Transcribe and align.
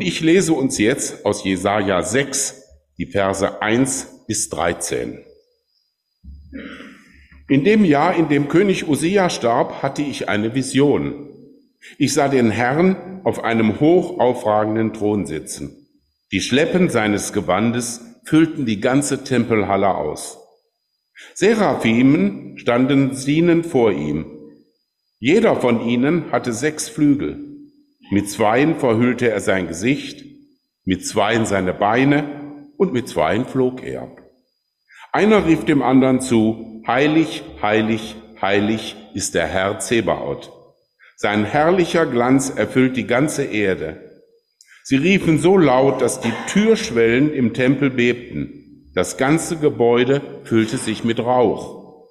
Und 0.00 0.06
ich 0.06 0.22
lese 0.22 0.54
uns 0.54 0.78
jetzt 0.78 1.26
aus 1.26 1.44
Jesaja 1.44 2.02
6 2.02 2.62
die 2.96 3.04
Verse 3.04 3.60
1 3.60 4.24
bis 4.26 4.48
13. 4.48 5.18
In 7.50 7.64
dem 7.64 7.84
Jahr, 7.84 8.16
in 8.16 8.30
dem 8.30 8.48
König 8.48 8.88
Usia 8.88 9.28
starb, 9.28 9.82
hatte 9.82 10.00
ich 10.00 10.30
eine 10.30 10.54
Vision. 10.54 11.28
Ich 11.98 12.14
sah 12.14 12.28
den 12.28 12.50
Herrn 12.50 13.20
auf 13.24 13.44
einem 13.44 13.78
hoch 13.78 14.18
aufragenden 14.18 14.94
Thron 14.94 15.26
sitzen. 15.26 15.86
Die 16.32 16.40
Schleppen 16.40 16.88
seines 16.88 17.34
Gewandes 17.34 18.00
füllten 18.24 18.64
die 18.64 18.80
ganze 18.80 19.22
Tempelhalle 19.22 19.94
aus. 19.94 20.38
Seraphimen 21.34 22.56
standen 22.56 23.14
sienen 23.14 23.64
vor 23.64 23.92
ihm. 23.92 24.24
Jeder 25.18 25.56
von 25.56 25.86
ihnen 25.86 26.32
hatte 26.32 26.54
sechs 26.54 26.88
Flügel. 26.88 27.49
Mit 28.10 28.28
zweien 28.28 28.76
verhüllte 28.76 29.30
er 29.30 29.40
sein 29.40 29.68
Gesicht, 29.68 30.24
mit 30.84 31.06
zweien 31.06 31.46
seine 31.46 31.72
Beine 31.72 32.68
und 32.76 32.92
mit 32.92 33.08
zweien 33.08 33.46
flog 33.46 33.82
er. 33.82 34.10
Einer 35.12 35.46
rief 35.46 35.64
dem 35.64 35.82
anderen 35.82 36.20
zu, 36.20 36.82
Heilig, 36.86 37.44
heilig, 37.62 38.16
heilig 38.40 38.96
ist 39.14 39.34
der 39.34 39.46
Herr 39.46 39.78
Zebaoth. 39.78 40.50
Sein 41.14 41.44
herrlicher 41.44 42.06
Glanz 42.06 42.50
erfüllt 42.50 42.96
die 42.96 43.06
ganze 43.06 43.44
Erde. 43.44 44.00
Sie 44.82 44.96
riefen 44.96 45.38
so 45.38 45.56
laut, 45.58 46.00
dass 46.00 46.20
die 46.20 46.32
Türschwellen 46.48 47.32
im 47.32 47.52
Tempel 47.52 47.90
bebten. 47.90 48.90
Das 48.94 49.18
ganze 49.18 49.58
Gebäude 49.58 50.22
füllte 50.42 50.78
sich 50.78 51.04
mit 51.04 51.20
Rauch. 51.20 52.08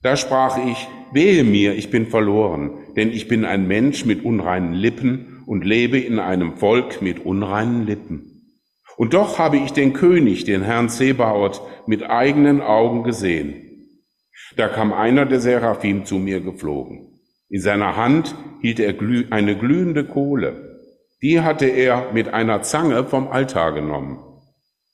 Da 0.00 0.16
sprach 0.16 0.56
ich, 0.64 0.88
wehe 1.12 1.44
mir, 1.44 1.74
ich 1.74 1.90
bin 1.90 2.06
verloren, 2.06 2.78
denn 2.98 3.12
ich 3.12 3.28
bin 3.28 3.44
ein 3.44 3.68
Mensch 3.68 4.04
mit 4.04 4.24
unreinen 4.24 4.72
Lippen 4.72 5.44
und 5.46 5.64
lebe 5.64 6.00
in 6.00 6.18
einem 6.18 6.56
Volk 6.56 7.00
mit 7.00 7.24
unreinen 7.24 7.86
Lippen. 7.86 8.58
Und 8.96 9.14
doch 9.14 9.38
habe 9.38 9.56
ich 9.56 9.72
den 9.72 9.92
König, 9.92 10.44
den 10.44 10.62
Herrn 10.62 10.88
Zebaoth, 10.88 11.62
mit 11.86 12.02
eigenen 12.02 12.60
Augen 12.60 13.04
gesehen. 13.04 13.54
Da 14.56 14.66
kam 14.66 14.92
einer 14.92 15.26
der 15.26 15.38
Seraphim 15.38 16.06
zu 16.06 16.16
mir 16.16 16.40
geflogen. 16.40 17.20
In 17.48 17.60
seiner 17.60 17.94
Hand 17.94 18.34
hielt 18.62 18.80
er 18.80 18.94
eine 19.30 19.56
glühende 19.56 20.04
Kohle. 20.04 20.80
Die 21.22 21.40
hatte 21.40 21.66
er 21.66 22.12
mit 22.12 22.34
einer 22.34 22.62
Zange 22.62 23.04
vom 23.04 23.28
Altar 23.28 23.74
genommen. 23.74 24.18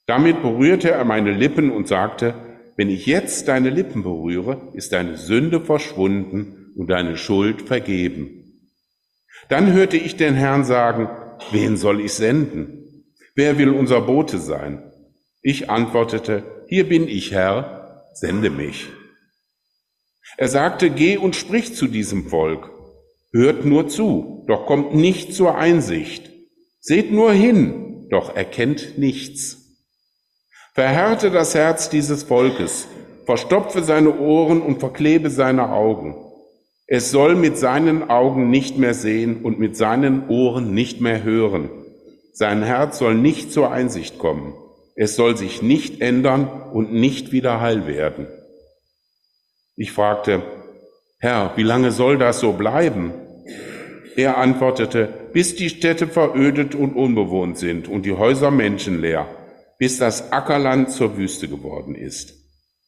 Damit 0.05 0.43
berührte 0.43 0.91
er 0.91 1.05
meine 1.05 1.31
Lippen 1.31 1.71
und 1.71 1.87
sagte, 1.87 2.35
wenn 2.77 2.91
ich 2.91 3.07
jetzt 3.07 3.47
deine 3.47 3.71
Lippen 3.71 4.03
berühre, 4.03 4.61
ist 4.73 4.93
deine 4.93 5.17
Sünde 5.17 5.59
verschwunden 5.59 6.64
und 6.75 6.89
deine 6.89 7.17
Schuld 7.17 7.63
vergeben. 7.63 8.71
Dann 9.49 9.73
hörte 9.73 9.97
ich 9.97 10.15
den 10.15 10.35
Herrn 10.35 10.63
sagen, 10.63 11.09
wen 11.51 11.77
soll 11.77 12.01
ich 12.01 12.13
senden? 12.13 13.05
Wer 13.35 13.57
will 13.57 13.69
unser 13.69 14.01
Bote 14.01 14.37
sein? 14.37 14.91
Ich 15.41 15.69
antwortete, 15.69 16.43
hier 16.67 16.87
bin 16.87 17.07
ich, 17.07 17.31
Herr, 17.31 18.05
sende 18.13 18.49
mich. 18.49 18.89
Er 20.37 20.47
sagte, 20.47 20.89
geh 20.89 21.17
und 21.17 21.35
sprich 21.35 21.75
zu 21.75 21.87
diesem 21.87 22.29
Volk. 22.29 22.69
Hört 23.31 23.65
nur 23.65 23.87
zu, 23.87 24.45
doch 24.47 24.65
kommt 24.65 24.95
nicht 24.95 25.33
zur 25.33 25.57
Einsicht. 25.57 26.31
Seht 26.79 27.11
nur 27.11 27.31
hin, 27.33 28.07
doch 28.09 28.35
erkennt 28.35 28.97
nichts. 28.97 29.65
Verhärte 30.73 31.31
das 31.31 31.55
Herz 31.55 31.89
dieses 31.89 32.23
Volkes, 32.23 32.87
verstopfe 33.25 33.83
seine 33.83 34.19
Ohren 34.19 34.61
und 34.61 34.79
verklebe 34.79 35.29
seine 35.29 35.69
Augen. 35.71 36.24
Es 36.87 37.09
soll 37.09 37.35
mit 37.35 37.57
seinen 37.57 38.11
Augen 38.11 38.51
nicht 38.51 38.77
mehr 38.77 38.93
sehen 38.93 39.41
und 39.41 39.59
mit 39.59 39.75
seinen 39.75 40.29
Ohren 40.29 40.73
nicht 40.73 41.01
mehr 41.01 41.23
hören. 41.23 41.69
Sein 42.31 42.61
Herz 42.61 42.99
soll 42.99 43.15
nicht 43.15 43.51
zur 43.51 43.71
Einsicht 43.71 44.19
kommen. 44.19 44.53
Es 44.95 45.15
soll 45.15 45.35
sich 45.35 45.63
nicht 45.63 46.01
ändern 46.01 46.47
und 46.47 46.93
nicht 46.93 47.31
wieder 47.31 47.59
heil 47.59 47.87
werden. 47.87 48.27
Ich 49.75 49.91
fragte, 49.91 50.43
Herr, 51.17 51.53
wie 51.55 51.63
lange 51.63 51.91
soll 51.91 52.19
das 52.19 52.39
so 52.39 52.53
bleiben? 52.53 53.13
Er 54.15 54.37
antwortete, 54.37 55.09
bis 55.33 55.55
die 55.55 55.69
Städte 55.69 56.07
verödet 56.07 56.75
und 56.75 56.95
unbewohnt 56.95 57.57
sind 57.57 57.87
und 57.87 58.05
die 58.05 58.13
Häuser 58.13 58.51
menschenleer, 58.51 59.27
bis 59.79 59.97
das 59.97 60.31
Ackerland 60.31 60.91
zur 60.91 61.17
Wüste 61.17 61.47
geworden 61.47 61.95
ist. 61.95 62.35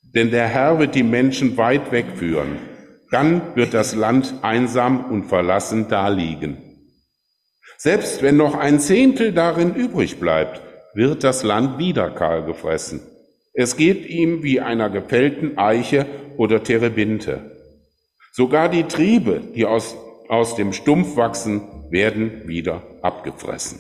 Denn 0.03 0.29
der 0.29 0.47
Herr 0.47 0.77
wird 0.77 0.93
die 0.93 1.03
Menschen 1.03 1.57
weit 1.57 1.91
wegführen 1.91 2.76
dann 3.11 3.55
wird 3.55 3.73
das 3.73 3.95
Land 3.95 4.35
einsam 4.41 5.05
und 5.05 5.25
verlassen 5.25 5.87
daliegen. 5.87 6.57
Selbst 7.77 8.21
wenn 8.21 8.37
noch 8.37 8.55
ein 8.55 8.79
Zehntel 8.79 9.33
darin 9.33 9.75
übrig 9.75 10.19
bleibt, 10.19 10.61
wird 10.93 11.23
das 11.23 11.43
Land 11.43 11.77
wieder 11.77 12.09
kahl 12.09 12.43
gefressen. 12.43 13.01
Es 13.53 13.77
geht 13.77 14.05
ihm 14.07 14.43
wie 14.43 14.61
einer 14.61 14.89
gefällten 14.89 15.57
Eiche 15.57 16.05
oder 16.37 16.63
Terebinte. 16.63 17.57
Sogar 18.31 18.69
die 18.69 18.83
Triebe, 18.83 19.41
die 19.55 19.65
aus, 19.65 19.95
aus 20.27 20.55
dem 20.55 20.73
Stumpf 20.73 21.15
wachsen, 21.15 21.61
werden 21.89 22.47
wieder 22.47 22.83
abgefressen. 23.01 23.79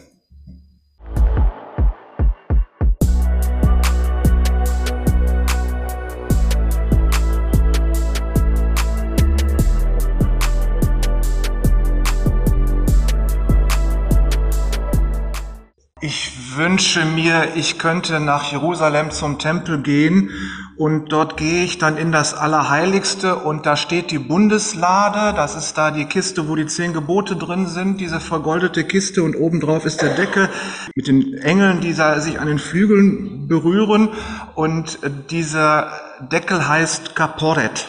Wünsche 16.55 17.05
mir, 17.05 17.55
ich 17.55 17.79
könnte 17.79 18.19
nach 18.19 18.51
Jerusalem 18.51 19.09
zum 19.09 19.39
Tempel 19.39 19.81
gehen 19.81 20.29
und 20.77 21.11
dort 21.11 21.37
gehe 21.37 21.63
ich 21.63 21.79
dann 21.79 21.97
in 21.97 22.11
das 22.11 22.35
Allerheiligste 22.35 23.35
und 23.35 23.65
da 23.65 23.75
steht 23.75 24.11
die 24.11 24.19
Bundeslade, 24.19 25.35
das 25.35 25.55
ist 25.55 25.77
da 25.77 25.89
die 25.89 26.05
Kiste, 26.05 26.47
wo 26.47 26.55
die 26.55 26.67
zehn 26.67 26.93
Gebote 26.93 27.35
drin 27.35 27.65
sind, 27.65 27.99
diese 27.99 28.19
vergoldete 28.19 28.83
Kiste 28.83 29.23
und 29.23 29.35
obendrauf 29.35 29.85
ist 29.85 30.03
der 30.03 30.13
Deckel 30.13 30.49
mit 30.93 31.07
den 31.07 31.33
Engeln, 31.39 31.81
die 31.81 31.93
sich 31.93 32.39
an 32.39 32.47
den 32.47 32.59
Flügeln 32.59 33.47
berühren 33.47 34.09
und 34.53 34.99
dieser 35.31 35.91
Deckel 36.19 36.67
heißt 36.67 37.15
Kaporet. 37.15 37.87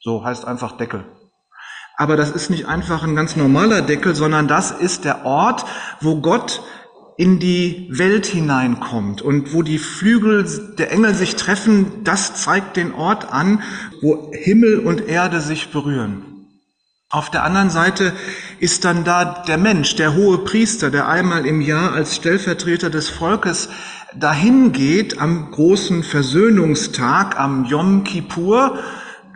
So 0.00 0.24
heißt 0.24 0.46
einfach 0.46 0.78
Deckel. 0.78 1.04
Aber 1.96 2.16
das 2.16 2.30
ist 2.30 2.48
nicht 2.48 2.66
einfach 2.66 3.02
ein 3.02 3.14
ganz 3.14 3.36
normaler 3.36 3.82
Deckel, 3.82 4.14
sondern 4.14 4.48
das 4.48 4.70
ist 4.70 5.04
der 5.04 5.26
Ort, 5.26 5.64
wo 6.00 6.16
Gott 6.16 6.62
in 7.22 7.38
die 7.38 7.86
Welt 7.88 8.26
hineinkommt 8.26 9.22
und 9.22 9.54
wo 9.54 9.62
die 9.62 9.78
Flügel 9.78 10.74
der 10.76 10.90
Engel 10.90 11.14
sich 11.14 11.36
treffen, 11.36 12.02
das 12.02 12.34
zeigt 12.34 12.76
den 12.76 12.92
Ort 12.92 13.32
an, 13.32 13.62
wo 14.00 14.32
Himmel 14.32 14.80
und 14.80 15.06
Erde 15.06 15.40
sich 15.40 15.70
berühren. 15.70 16.24
Auf 17.10 17.30
der 17.30 17.44
anderen 17.44 17.70
Seite 17.70 18.12
ist 18.58 18.84
dann 18.84 19.04
da 19.04 19.44
der 19.46 19.56
Mensch, 19.56 19.94
der 19.94 20.16
hohe 20.16 20.38
Priester, 20.38 20.90
der 20.90 21.06
einmal 21.06 21.46
im 21.46 21.60
Jahr 21.60 21.92
als 21.92 22.16
Stellvertreter 22.16 22.90
des 22.90 23.08
Volkes 23.08 23.68
dahin 24.18 24.72
geht 24.72 25.20
am 25.20 25.52
großen 25.52 26.02
Versöhnungstag, 26.02 27.38
am 27.38 27.66
Yom 27.66 28.02
Kippur, 28.02 28.80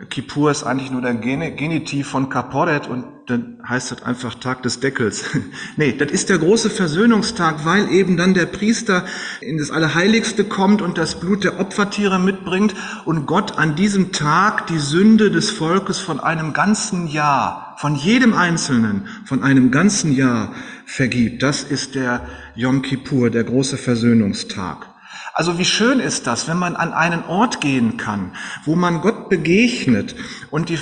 Kippur 0.09 0.51
ist 0.51 0.65
eigentlich 0.65 0.91
nur 0.91 1.01
der 1.01 1.15
Genitiv 1.15 2.09
von 2.09 2.27
Kaporet 2.27 2.87
und 2.87 3.05
dann 3.27 3.57
heißt 3.67 3.91
das 3.91 4.03
einfach 4.03 4.35
Tag 4.35 4.63
des 4.63 4.79
Deckels. 4.79 5.25
nee, 5.75 5.91
das 5.91 6.11
ist 6.11 6.29
der 6.29 6.37
große 6.37 6.69
Versöhnungstag, 6.69 7.65
weil 7.65 7.91
eben 7.91 8.15
dann 8.15 8.33
der 8.33 8.45
Priester 8.45 9.05
in 9.41 9.57
das 9.57 9.69
Allerheiligste 9.69 10.45
kommt 10.45 10.81
und 10.81 10.97
das 10.97 11.19
Blut 11.19 11.43
der 11.43 11.59
Opfertiere 11.59 12.19
mitbringt 12.19 12.73
und 13.03 13.25
Gott 13.25 13.57
an 13.57 13.75
diesem 13.75 14.13
Tag 14.13 14.67
die 14.67 14.77
Sünde 14.77 15.29
des 15.29 15.49
Volkes 15.49 15.99
von 15.99 16.21
einem 16.21 16.53
ganzen 16.53 17.07
Jahr, 17.07 17.75
von 17.79 17.95
jedem 17.95 18.33
Einzelnen, 18.33 19.09
von 19.25 19.43
einem 19.43 19.71
ganzen 19.71 20.13
Jahr 20.13 20.53
vergibt. 20.85 21.43
Das 21.43 21.63
ist 21.63 21.95
der 21.95 22.25
Yom 22.55 22.81
Kippur, 22.81 23.29
der 23.29 23.43
große 23.43 23.75
Versöhnungstag. 23.75 24.87
Also 25.33 25.59
wie 25.59 25.65
schön 25.65 25.99
ist 25.99 26.27
das, 26.27 26.47
wenn 26.47 26.57
man 26.57 26.75
an 26.75 26.93
einen 26.93 27.23
Ort 27.25 27.61
gehen 27.61 27.97
kann, 27.97 28.31
wo 28.63 28.75
man 28.75 29.01
Gott 29.01 29.29
begegnet 29.29 30.15
und 30.49 30.69
die 30.69 30.79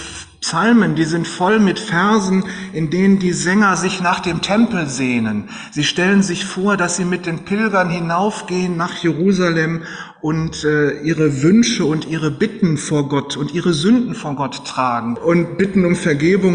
Psalmen, 0.47 0.93
die 0.93 1.05
sind 1.05 1.27
voll 1.27 1.59
mit 1.59 1.79
Versen, 1.79 2.43
in 2.71 2.91
denen 2.91 3.17
die 3.17 3.33
Sänger 3.33 3.77
sich 3.77 3.99
nach 4.03 4.19
dem 4.19 4.43
Tempel 4.43 4.87
sehnen. 4.87 5.49
Sie 5.71 5.83
stellen 5.83 6.21
sich 6.21 6.45
vor, 6.45 6.77
dass 6.77 6.97
sie 6.97 7.03
mit 7.03 7.25
den 7.25 7.45
Pilgern 7.45 7.89
hinaufgehen 7.89 8.77
nach 8.77 8.95
Jerusalem 8.97 9.81
und 10.21 10.63
äh, 10.63 11.01
ihre 11.01 11.41
Wünsche 11.41 11.85
und 11.85 12.07
ihre 12.07 12.29
Bitten 12.29 12.77
vor 12.77 13.09
Gott 13.09 13.37
und 13.37 13.55
ihre 13.55 13.73
Sünden 13.73 14.13
vor 14.13 14.35
Gott 14.35 14.63
tragen 14.65 15.17
und 15.17 15.57
bitten 15.57 15.83
um 15.83 15.95
Vergebung. 15.95 16.53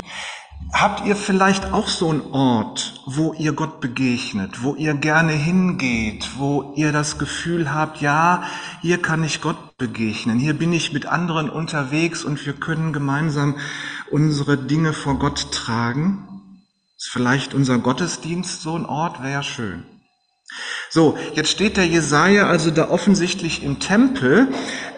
Habt 0.72 1.04
ihr 1.04 1.16
vielleicht 1.16 1.72
auch 1.72 1.88
so 1.88 2.10
einen 2.10 2.32
Ort, 2.32 3.02
wo 3.04 3.34
ihr 3.34 3.52
Gott 3.52 3.80
begegnet, 3.80 4.62
wo 4.62 4.74
ihr 4.76 4.94
gerne 4.94 5.32
hingeht, 5.32 6.30
wo 6.38 6.72
ihr 6.76 6.92
das 6.92 7.18
Gefühl 7.18 7.72
habt, 7.72 8.00
ja, 8.00 8.44
hier 8.80 9.02
kann 9.02 9.24
ich 9.24 9.40
Gott 9.40 9.76
begegnen, 9.78 10.38
hier 10.38 10.54
bin 10.54 10.72
ich 10.72 10.92
mit 10.92 11.06
anderen 11.06 11.50
unterwegs 11.50 12.24
und 12.24 12.44
wir 12.46 12.52
können 12.52 12.92
gemeinsam 12.92 13.56
unsere 14.10 14.56
Dinge 14.56 14.92
vor 14.92 15.18
Gott 15.18 15.52
tragen? 15.52 16.62
Ist 16.96 17.08
vielleicht 17.10 17.52
unser 17.52 17.78
Gottesdienst 17.78 18.62
so 18.62 18.76
ein 18.76 18.86
Ort? 18.86 19.20
Wäre 19.22 19.32
ja 19.32 19.42
schön. 19.42 19.84
So, 20.88 21.16
jetzt 21.34 21.50
steht 21.50 21.76
der 21.76 21.86
Jesaja 21.86 22.48
also 22.48 22.72
da 22.72 22.90
offensichtlich 22.90 23.62
im 23.62 23.78
Tempel, 23.78 24.48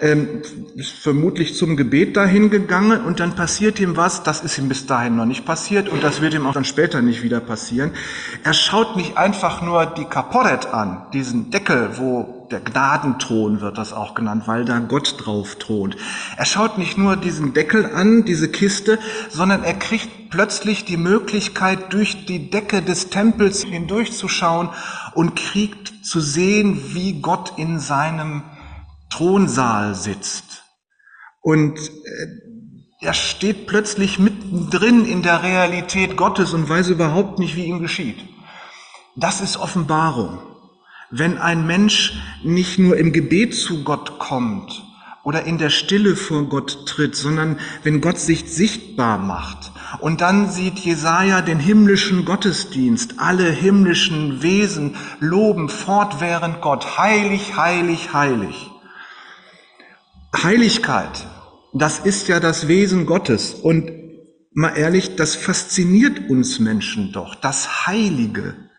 ähm, 0.00 0.42
ist 0.74 0.92
vermutlich 0.92 1.54
zum 1.54 1.76
Gebet 1.76 2.16
dahin 2.16 2.48
gegangen 2.48 3.04
und 3.04 3.20
dann 3.20 3.34
passiert 3.34 3.78
ihm 3.78 3.96
was, 3.96 4.22
das 4.22 4.40
ist 4.40 4.56
ihm 4.56 4.68
bis 4.68 4.86
dahin 4.86 5.16
noch 5.16 5.26
nicht 5.26 5.44
passiert 5.44 5.90
und 5.90 6.02
das 6.02 6.22
wird 6.22 6.32
ihm 6.32 6.46
auch 6.46 6.54
dann 6.54 6.64
später 6.64 7.02
nicht 7.02 7.22
wieder 7.22 7.40
passieren. 7.40 7.92
Er 8.42 8.54
schaut 8.54 8.96
nicht 8.96 9.18
einfach 9.18 9.60
nur 9.60 9.84
die 9.84 10.06
Kaporet 10.06 10.72
an, 10.72 11.06
diesen 11.12 11.50
Deckel, 11.50 11.90
wo 11.98 12.41
der 12.52 12.60
Gnadenthron 12.60 13.62
wird 13.62 13.78
das 13.78 13.92
auch 13.94 14.14
genannt, 14.14 14.44
weil 14.46 14.64
da 14.64 14.78
Gott 14.78 15.16
drauf 15.18 15.56
thront. 15.56 15.96
Er 16.36 16.44
schaut 16.44 16.76
nicht 16.76 16.98
nur 16.98 17.16
diesen 17.16 17.54
Deckel 17.54 17.86
an, 17.86 18.24
diese 18.24 18.50
Kiste, 18.50 18.98
sondern 19.30 19.64
er 19.64 19.74
kriegt 19.74 20.30
plötzlich 20.30 20.84
die 20.84 20.98
Möglichkeit, 20.98 21.92
durch 21.92 22.26
die 22.26 22.50
Decke 22.50 22.82
des 22.82 23.08
Tempels 23.08 23.64
hindurchzuschauen 23.64 24.68
und 25.14 25.34
kriegt 25.36 26.04
zu 26.04 26.20
sehen, 26.20 26.94
wie 26.94 27.20
Gott 27.20 27.54
in 27.56 27.78
seinem 27.78 28.42
Thronsaal 29.10 29.94
sitzt. 29.94 30.64
Und 31.40 31.78
äh, 31.78 32.26
er 33.00 33.14
steht 33.14 33.66
plötzlich 33.66 34.18
mittendrin 34.18 35.06
in 35.06 35.22
der 35.22 35.42
Realität 35.42 36.16
Gottes 36.16 36.52
und 36.52 36.68
weiß 36.68 36.88
überhaupt 36.88 37.38
nicht, 37.38 37.56
wie 37.56 37.64
ihm 37.64 37.80
geschieht. 37.80 38.22
Das 39.16 39.40
ist 39.40 39.56
Offenbarung. 39.56 40.51
Wenn 41.14 41.36
ein 41.36 41.66
Mensch 41.66 42.14
nicht 42.42 42.78
nur 42.78 42.96
im 42.96 43.12
Gebet 43.12 43.54
zu 43.54 43.84
Gott 43.84 44.18
kommt 44.18 44.82
oder 45.22 45.44
in 45.44 45.58
der 45.58 45.68
Stille 45.68 46.16
vor 46.16 46.48
Gott 46.48 46.86
tritt, 46.86 47.14
sondern 47.14 47.60
wenn 47.82 48.00
Gott 48.00 48.18
sich 48.18 48.50
sichtbar 48.50 49.18
macht. 49.18 49.72
Und 50.00 50.22
dann 50.22 50.50
sieht 50.50 50.78
Jesaja 50.78 51.42
den 51.42 51.58
himmlischen 51.58 52.24
Gottesdienst. 52.24 53.16
Alle 53.18 53.50
himmlischen 53.50 54.42
Wesen 54.42 54.96
loben 55.20 55.68
fortwährend 55.68 56.62
Gott. 56.62 56.96
Heilig, 56.96 57.58
heilig, 57.58 58.14
heilig. 58.14 58.70
Heiligkeit, 60.42 61.26
das 61.74 61.98
ist 61.98 62.28
ja 62.28 62.40
das 62.40 62.68
Wesen 62.68 63.04
Gottes. 63.04 63.52
Und 63.52 63.92
mal 64.54 64.70
ehrlich, 64.76 65.16
das 65.16 65.36
fasziniert 65.36 66.30
uns 66.30 66.58
Menschen 66.58 67.12
doch. 67.12 67.34
Das 67.34 67.86
Heilige. 67.86 68.71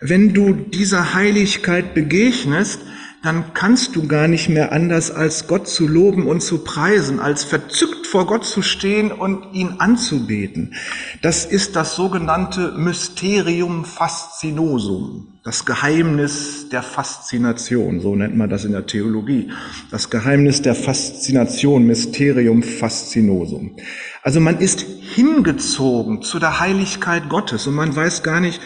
Wenn 0.00 0.32
du 0.32 0.52
dieser 0.52 1.14
Heiligkeit 1.14 1.92
begegnest, 1.92 2.80
dann 3.24 3.52
kannst 3.52 3.96
du 3.96 4.06
gar 4.06 4.28
nicht 4.28 4.48
mehr 4.48 4.70
anders, 4.70 5.10
als 5.10 5.48
Gott 5.48 5.66
zu 5.66 5.88
loben 5.88 6.28
und 6.28 6.40
zu 6.40 6.58
preisen, 6.58 7.18
als 7.18 7.42
verzückt 7.42 8.06
vor 8.06 8.26
Gott 8.28 8.44
zu 8.44 8.62
stehen 8.62 9.10
und 9.10 9.54
ihn 9.54 9.74
anzubeten. 9.78 10.74
Das 11.20 11.44
ist 11.44 11.74
das 11.74 11.96
sogenannte 11.96 12.72
Mysterium 12.76 13.84
Faszinosum, 13.84 15.40
das 15.42 15.66
Geheimnis 15.66 16.68
der 16.70 16.84
Faszination, 16.84 18.00
so 18.00 18.14
nennt 18.14 18.36
man 18.36 18.48
das 18.48 18.64
in 18.64 18.70
der 18.70 18.86
Theologie. 18.86 19.50
Das 19.90 20.10
Geheimnis 20.10 20.62
der 20.62 20.76
Faszination, 20.76 21.88
Mysterium 21.88 22.62
Faszinosum. 22.62 23.76
Also 24.22 24.38
man 24.38 24.58
ist 24.58 24.80
hingezogen 24.82 26.22
zu 26.22 26.38
der 26.38 26.60
Heiligkeit 26.60 27.28
Gottes 27.28 27.66
und 27.66 27.74
man 27.74 27.96
weiß 27.96 28.22
gar 28.22 28.40
nicht, 28.40 28.60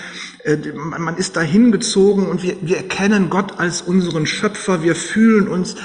man 0.74 1.16
ist 1.16 1.36
dahin 1.36 1.70
gezogen 1.70 2.26
und 2.28 2.42
wir, 2.42 2.56
wir 2.62 2.76
erkennen 2.76 3.30
Gott 3.30 3.58
als 3.58 3.82
unseren 3.82 4.26
Schöpfer. 4.26 4.82
Wir 4.82 4.96
fühlen 4.96 5.48
uns 5.48 5.76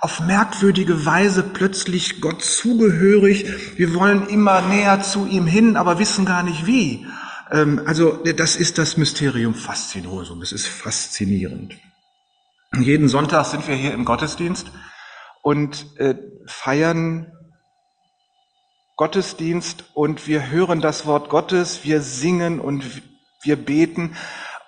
auf 0.00 0.20
merkwürdige 0.20 1.04
Weise 1.04 1.42
plötzlich 1.42 2.20
Gott 2.20 2.42
zugehörig. 2.42 3.46
Wir 3.76 3.94
wollen 3.94 4.26
immer 4.28 4.62
näher 4.62 5.02
zu 5.02 5.26
ihm 5.26 5.46
hin, 5.46 5.76
aber 5.76 5.98
wissen 5.98 6.24
gar 6.24 6.42
nicht 6.42 6.66
wie. 6.66 7.06
Ähm, 7.50 7.82
also 7.84 8.22
das 8.24 8.56
ist 8.56 8.78
das 8.78 8.96
Mysterium 8.96 9.54
Faszinosum. 9.54 10.42
Es 10.42 10.52
ist 10.52 10.66
faszinierend. 10.66 11.76
Jeden 12.78 13.08
Sonntag 13.08 13.46
sind 13.46 13.68
wir 13.68 13.74
hier 13.74 13.94
im 13.94 14.04
Gottesdienst 14.04 14.70
und 15.42 15.98
äh, 15.98 16.14
feiern 16.46 17.32
Gottesdienst 18.96 19.84
und 19.94 20.26
wir 20.26 20.50
hören 20.50 20.80
das 20.80 21.04
Wort 21.06 21.28
Gottes, 21.28 21.84
wir 21.84 22.00
singen 22.00 22.60
und 22.60 22.84
wir 23.46 23.56
beten. 23.56 24.16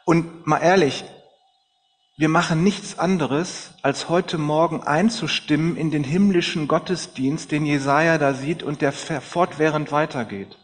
Und 0.04 0.46
mal 0.46 0.58
ehrlich, 0.58 1.04
wir 2.16 2.28
machen 2.28 2.64
nichts 2.64 2.98
anderes, 2.98 3.74
als 3.82 4.08
heute 4.08 4.38
Morgen 4.38 4.82
einzustimmen 4.82 5.76
in 5.76 5.90
den 5.90 6.02
himmlischen 6.02 6.66
Gottesdienst, 6.66 7.52
den 7.52 7.64
Jesaja 7.64 8.18
da 8.18 8.34
sieht 8.34 8.62
und 8.62 8.82
der 8.82 8.92
fortwährend 8.92 9.92
weitergeht. 9.92 10.56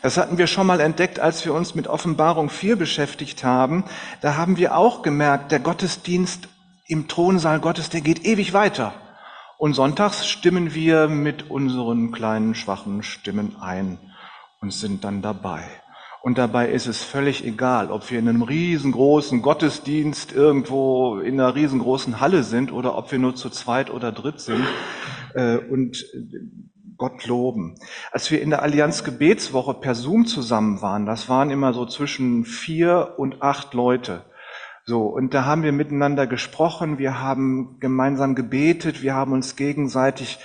Das 0.00 0.16
hatten 0.16 0.38
wir 0.38 0.46
schon 0.46 0.66
mal 0.66 0.80
entdeckt, 0.80 1.20
als 1.20 1.44
wir 1.44 1.52
uns 1.52 1.74
mit 1.74 1.88
Offenbarung 1.88 2.48
4 2.48 2.76
beschäftigt 2.76 3.44
haben. 3.44 3.84
Da 4.20 4.36
haben 4.36 4.56
wir 4.56 4.76
auch 4.76 5.02
gemerkt, 5.02 5.52
der 5.52 5.60
Gottesdienst 5.60 6.48
im 6.86 7.08
Thronsaal 7.08 7.60
Gottes, 7.60 7.90
der 7.90 8.00
geht 8.00 8.24
ewig 8.24 8.52
weiter. 8.52 8.94
Und 9.58 9.74
sonntags 9.74 10.26
stimmen 10.28 10.74
wir 10.74 11.08
mit 11.08 11.50
unseren 11.50 12.12
kleinen, 12.12 12.54
schwachen 12.54 13.02
Stimmen 13.02 13.56
ein 13.60 13.98
und 14.60 14.72
sind 14.72 15.04
dann 15.04 15.22
dabei. 15.22 15.64
Und 16.26 16.38
dabei 16.38 16.70
ist 16.70 16.88
es 16.88 17.04
völlig 17.04 17.46
egal, 17.46 17.92
ob 17.92 18.10
wir 18.10 18.18
in 18.18 18.28
einem 18.28 18.42
riesengroßen 18.42 19.42
Gottesdienst 19.42 20.32
irgendwo 20.32 21.20
in 21.20 21.38
einer 21.38 21.54
riesengroßen 21.54 22.18
Halle 22.18 22.42
sind 22.42 22.72
oder 22.72 22.98
ob 22.98 23.12
wir 23.12 23.20
nur 23.20 23.36
zu 23.36 23.48
zweit 23.48 23.90
oder 23.90 24.10
dritt 24.10 24.40
sind 24.40 24.64
äh, 25.36 25.56
und 25.56 26.04
Gott 26.96 27.24
loben. 27.28 27.76
Als 28.10 28.28
wir 28.32 28.42
in 28.42 28.50
der 28.50 28.62
Allianz 28.62 29.04
Gebetswoche 29.04 29.74
per 29.74 29.94
Zoom 29.94 30.26
zusammen 30.26 30.82
waren, 30.82 31.06
das 31.06 31.28
waren 31.28 31.50
immer 31.50 31.72
so 31.72 31.86
zwischen 31.86 32.44
vier 32.44 33.14
und 33.18 33.40
acht 33.40 33.72
Leute. 33.72 34.24
So, 34.84 35.02
und 35.02 35.32
da 35.32 35.44
haben 35.44 35.62
wir 35.62 35.70
miteinander 35.70 36.26
gesprochen, 36.26 36.98
wir 36.98 37.20
haben 37.20 37.78
gemeinsam 37.78 38.34
gebetet, 38.34 39.00
wir 39.00 39.14
haben 39.14 39.30
uns 39.30 39.54
gegenseitig 39.54 40.40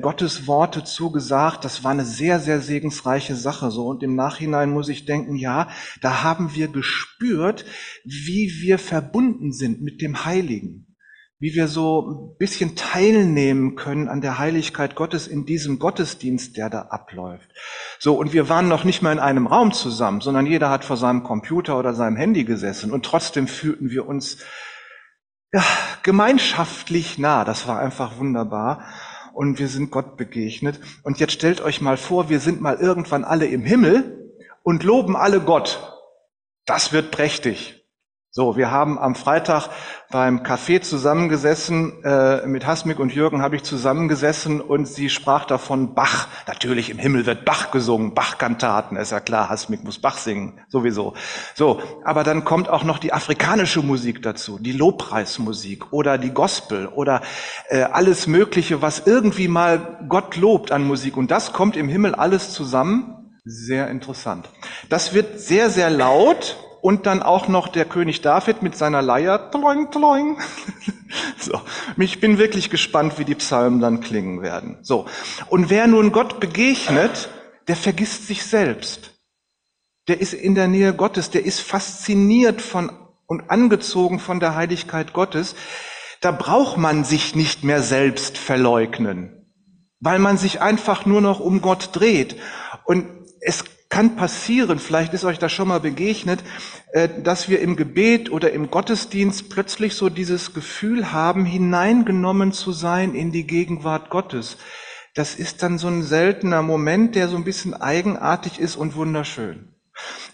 Gottes 0.00 0.46
Worte 0.46 0.84
zugesagt. 0.84 1.64
Das 1.64 1.82
war 1.82 1.90
eine 1.90 2.04
sehr, 2.04 2.38
sehr 2.38 2.60
segensreiche 2.60 3.34
Sache. 3.34 3.72
So 3.72 3.86
und 3.88 4.04
im 4.04 4.14
Nachhinein 4.14 4.70
muss 4.70 4.88
ich 4.88 5.06
denken, 5.06 5.34
ja, 5.34 5.68
da 6.00 6.22
haben 6.22 6.54
wir 6.54 6.68
gespürt, 6.68 7.64
wie 8.04 8.52
wir 8.60 8.78
verbunden 8.78 9.52
sind 9.52 9.82
mit 9.82 10.00
dem 10.00 10.24
Heiligen, 10.24 10.96
wie 11.40 11.54
wir 11.54 11.66
so 11.66 12.32
ein 12.32 12.38
bisschen 12.38 12.76
teilnehmen 12.76 13.74
können 13.74 14.06
an 14.06 14.20
der 14.20 14.38
Heiligkeit 14.38 14.94
Gottes 14.94 15.26
in 15.26 15.46
diesem 15.46 15.80
Gottesdienst, 15.80 16.56
der 16.56 16.70
da 16.70 16.82
abläuft. 16.82 17.50
So 17.98 18.14
und 18.14 18.32
wir 18.32 18.48
waren 18.48 18.68
noch 18.68 18.84
nicht 18.84 19.02
mal 19.02 19.10
in 19.10 19.18
einem 19.18 19.48
Raum 19.48 19.72
zusammen, 19.72 20.20
sondern 20.20 20.46
jeder 20.46 20.70
hat 20.70 20.84
vor 20.84 20.96
seinem 20.96 21.24
Computer 21.24 21.76
oder 21.76 21.92
seinem 21.92 22.14
Handy 22.14 22.44
gesessen 22.44 22.92
und 22.92 23.04
trotzdem 23.04 23.48
fühlten 23.48 23.90
wir 23.90 24.06
uns 24.06 24.38
ja, 25.52 25.64
gemeinschaftlich 26.04 27.18
nah. 27.18 27.44
Das 27.44 27.66
war 27.66 27.80
einfach 27.80 28.18
wunderbar 28.18 28.84
und 29.34 29.58
wir 29.58 29.68
sind 29.68 29.90
Gott 29.90 30.16
begegnet. 30.16 30.80
Und 31.02 31.20
jetzt 31.20 31.32
stellt 31.32 31.60
euch 31.60 31.80
mal 31.80 31.96
vor, 31.96 32.28
wir 32.28 32.40
sind 32.40 32.60
mal 32.60 32.76
irgendwann 32.76 33.24
alle 33.24 33.46
im 33.46 33.64
Himmel 33.64 34.32
und 34.62 34.82
loben 34.82 35.16
alle 35.16 35.40
Gott. 35.40 35.80
Das 36.64 36.92
wird 36.92 37.10
prächtig. 37.10 37.81
So, 38.34 38.56
wir 38.56 38.70
haben 38.70 38.98
am 38.98 39.14
Freitag 39.14 39.68
beim 40.10 40.42
Café 40.42 40.80
zusammengesessen, 40.80 42.02
äh, 42.02 42.46
mit 42.46 42.66
Hasmik 42.66 42.98
und 42.98 43.14
Jürgen 43.14 43.42
habe 43.42 43.56
ich 43.56 43.62
zusammengesessen 43.62 44.62
und 44.62 44.88
sie 44.88 45.10
sprach 45.10 45.44
davon 45.44 45.94
Bach. 45.94 46.28
Natürlich 46.46 46.88
im 46.88 46.96
Himmel 46.96 47.26
wird 47.26 47.44
Bach 47.44 47.72
gesungen, 47.72 48.14
Bach-Kantaten, 48.14 48.96
ist 48.96 49.12
ja 49.12 49.20
klar, 49.20 49.50
Hasmik 49.50 49.84
muss 49.84 49.98
Bach 49.98 50.16
singen, 50.16 50.58
sowieso. 50.68 51.12
So, 51.54 51.82
aber 52.04 52.24
dann 52.24 52.46
kommt 52.46 52.70
auch 52.70 52.84
noch 52.84 52.98
die 52.98 53.12
afrikanische 53.12 53.82
Musik 53.82 54.22
dazu, 54.22 54.58
die 54.58 54.72
Lobpreismusik 54.72 55.92
oder 55.92 56.16
die 56.16 56.32
Gospel 56.32 56.86
oder 56.86 57.20
äh, 57.68 57.82
alles 57.82 58.26
Mögliche, 58.26 58.80
was 58.80 59.00
irgendwie 59.04 59.48
mal 59.48 60.06
Gott 60.08 60.36
lobt 60.38 60.72
an 60.72 60.84
Musik. 60.84 61.18
Und 61.18 61.30
das 61.30 61.52
kommt 61.52 61.76
im 61.76 61.90
Himmel 61.90 62.14
alles 62.14 62.54
zusammen. 62.54 63.34
Sehr 63.44 63.90
interessant. 63.90 64.48
Das 64.88 65.12
wird 65.12 65.38
sehr, 65.38 65.68
sehr 65.68 65.90
laut 65.90 66.56
und 66.82 67.06
dann 67.06 67.22
auch 67.22 67.46
noch 67.46 67.68
der 67.68 67.84
König 67.84 68.22
David 68.22 68.60
mit 68.60 68.76
seiner 68.76 69.02
Leier. 69.02 69.50
Tloing, 69.52 69.92
tloing. 69.92 70.36
so. 71.38 71.60
Ich 71.96 72.20
bin 72.20 72.38
wirklich 72.38 72.70
gespannt, 72.70 73.20
wie 73.20 73.24
die 73.24 73.36
Psalmen 73.36 73.80
dann 73.80 74.00
klingen 74.00 74.42
werden. 74.42 74.78
So. 74.82 75.06
Und 75.48 75.70
wer 75.70 75.86
nun 75.86 76.10
Gott 76.10 76.40
begegnet, 76.40 77.30
der 77.68 77.76
vergisst 77.76 78.26
sich 78.26 78.44
selbst. 78.44 79.12
Der 80.08 80.20
ist 80.20 80.34
in 80.34 80.56
der 80.56 80.66
Nähe 80.66 80.92
Gottes, 80.92 81.30
der 81.30 81.44
ist 81.44 81.60
fasziniert 81.60 82.60
von 82.60 82.90
und 83.26 83.48
angezogen 83.48 84.18
von 84.18 84.40
der 84.40 84.56
Heiligkeit 84.56 85.12
Gottes. 85.12 85.54
Da 86.20 86.32
braucht 86.32 86.78
man 86.78 87.04
sich 87.04 87.36
nicht 87.36 87.62
mehr 87.62 87.80
selbst 87.80 88.36
verleugnen, 88.36 89.46
weil 90.00 90.18
man 90.18 90.36
sich 90.36 90.60
einfach 90.60 91.06
nur 91.06 91.20
noch 91.20 91.38
um 91.38 91.62
Gott 91.62 91.90
dreht. 91.92 92.36
Und 92.84 93.06
es 93.40 93.64
kann 93.92 94.16
passieren, 94.16 94.78
vielleicht 94.78 95.12
ist 95.12 95.26
euch 95.26 95.38
das 95.38 95.52
schon 95.52 95.68
mal 95.68 95.78
begegnet, 95.78 96.42
äh, 96.92 97.10
dass 97.22 97.50
wir 97.50 97.60
im 97.60 97.76
Gebet 97.76 98.32
oder 98.32 98.50
im 98.50 98.70
Gottesdienst 98.70 99.50
plötzlich 99.50 99.96
so 99.96 100.08
dieses 100.08 100.54
Gefühl 100.54 101.12
haben, 101.12 101.44
hineingenommen 101.44 102.52
zu 102.52 102.72
sein 102.72 103.14
in 103.14 103.32
die 103.32 103.46
Gegenwart 103.46 104.08
Gottes. 104.08 104.56
Das 105.14 105.34
ist 105.34 105.62
dann 105.62 105.76
so 105.76 105.88
ein 105.88 106.02
seltener 106.02 106.62
Moment, 106.62 107.16
der 107.16 107.28
so 107.28 107.36
ein 107.36 107.44
bisschen 107.44 107.74
eigenartig 107.74 108.58
ist 108.58 108.76
und 108.76 108.94
wunderschön. 108.94 109.68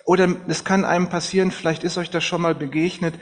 Oder 0.05 0.37
es 0.47 0.62
kann 0.62 0.85
einem 0.85 1.09
passieren, 1.09 1.50
vielleicht 1.50 1.83
ist 1.83 1.99
euch 1.99 2.11
das 2.11 2.23
schon 2.23 2.43
mal 2.43 2.55
begegnet, 2.55 3.15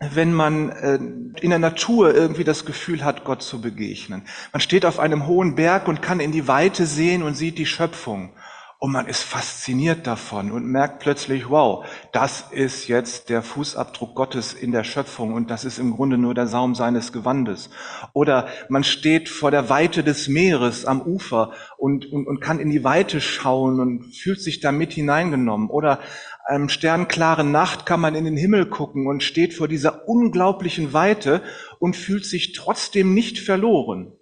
wenn 0.00 0.32
man 0.32 0.70
äh, 0.70 0.98
in 1.40 1.50
der 1.50 1.60
Natur 1.60 2.12
irgendwie 2.12 2.42
das 2.42 2.64
Gefühl 2.64 3.04
hat, 3.04 3.24
Gott 3.24 3.40
zu 3.40 3.60
begegnen. 3.60 4.22
Man 4.52 4.60
steht 4.60 4.84
auf 4.84 4.98
einem 4.98 5.28
hohen 5.28 5.54
Berg 5.54 5.86
und 5.86 6.02
kann 6.02 6.18
in 6.18 6.32
die 6.32 6.48
Weite 6.48 6.86
sehen 6.86 7.22
und 7.22 7.36
sieht 7.36 7.56
die 7.56 7.66
Schöpfung. 7.66 8.32
Und 8.78 8.92
man 8.92 9.06
ist 9.06 9.22
fasziniert 9.22 10.06
davon 10.06 10.52
und 10.52 10.66
merkt 10.66 10.98
plötzlich, 10.98 11.48
wow, 11.48 11.86
das 12.12 12.44
ist 12.50 12.88
jetzt 12.88 13.30
der 13.30 13.42
Fußabdruck 13.42 14.14
Gottes 14.14 14.52
in 14.52 14.70
der 14.70 14.84
Schöpfung 14.84 15.32
und 15.32 15.50
das 15.50 15.64
ist 15.64 15.78
im 15.78 15.92
Grunde 15.92 16.18
nur 16.18 16.34
der 16.34 16.46
Saum 16.46 16.74
seines 16.74 17.10
Gewandes. 17.10 17.70
Oder 18.12 18.48
man 18.68 18.84
steht 18.84 19.30
vor 19.30 19.50
der 19.50 19.70
Weite 19.70 20.04
des 20.04 20.28
Meeres 20.28 20.84
am 20.84 21.00
Ufer 21.00 21.52
und, 21.78 22.04
und, 22.12 22.26
und 22.26 22.40
kann 22.40 22.60
in 22.60 22.68
die 22.68 22.84
Weite 22.84 23.22
schauen 23.22 23.80
und 23.80 24.14
fühlt 24.14 24.42
sich 24.42 24.60
da 24.60 24.72
mit 24.72 24.92
hineingenommen. 24.92 25.70
Oder 25.70 25.98
einem 26.44 26.68
sternklaren 26.68 27.50
Nacht 27.50 27.86
kann 27.86 28.00
man 28.00 28.14
in 28.14 28.26
den 28.26 28.36
Himmel 28.36 28.66
gucken 28.66 29.06
und 29.06 29.22
steht 29.22 29.54
vor 29.54 29.68
dieser 29.68 30.06
unglaublichen 30.06 30.92
Weite 30.92 31.42
und 31.78 31.96
fühlt 31.96 32.26
sich 32.26 32.52
trotzdem 32.52 33.14
nicht 33.14 33.38
verloren. 33.38 34.15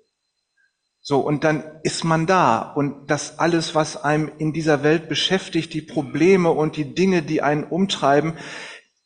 So, 1.06 1.20
und 1.20 1.44
dann 1.44 1.62
ist 1.82 2.02
man 2.02 2.26
da 2.26 2.62
und 2.62 3.10
das 3.10 3.38
alles, 3.38 3.74
was 3.74 4.02
einem 4.02 4.32
in 4.38 4.54
dieser 4.54 4.82
Welt 4.82 5.10
beschäftigt, 5.10 5.74
die 5.74 5.82
Probleme 5.82 6.50
und 6.50 6.78
die 6.78 6.94
Dinge, 6.94 7.20
die 7.20 7.42
einen 7.42 7.64
umtreiben, 7.64 8.38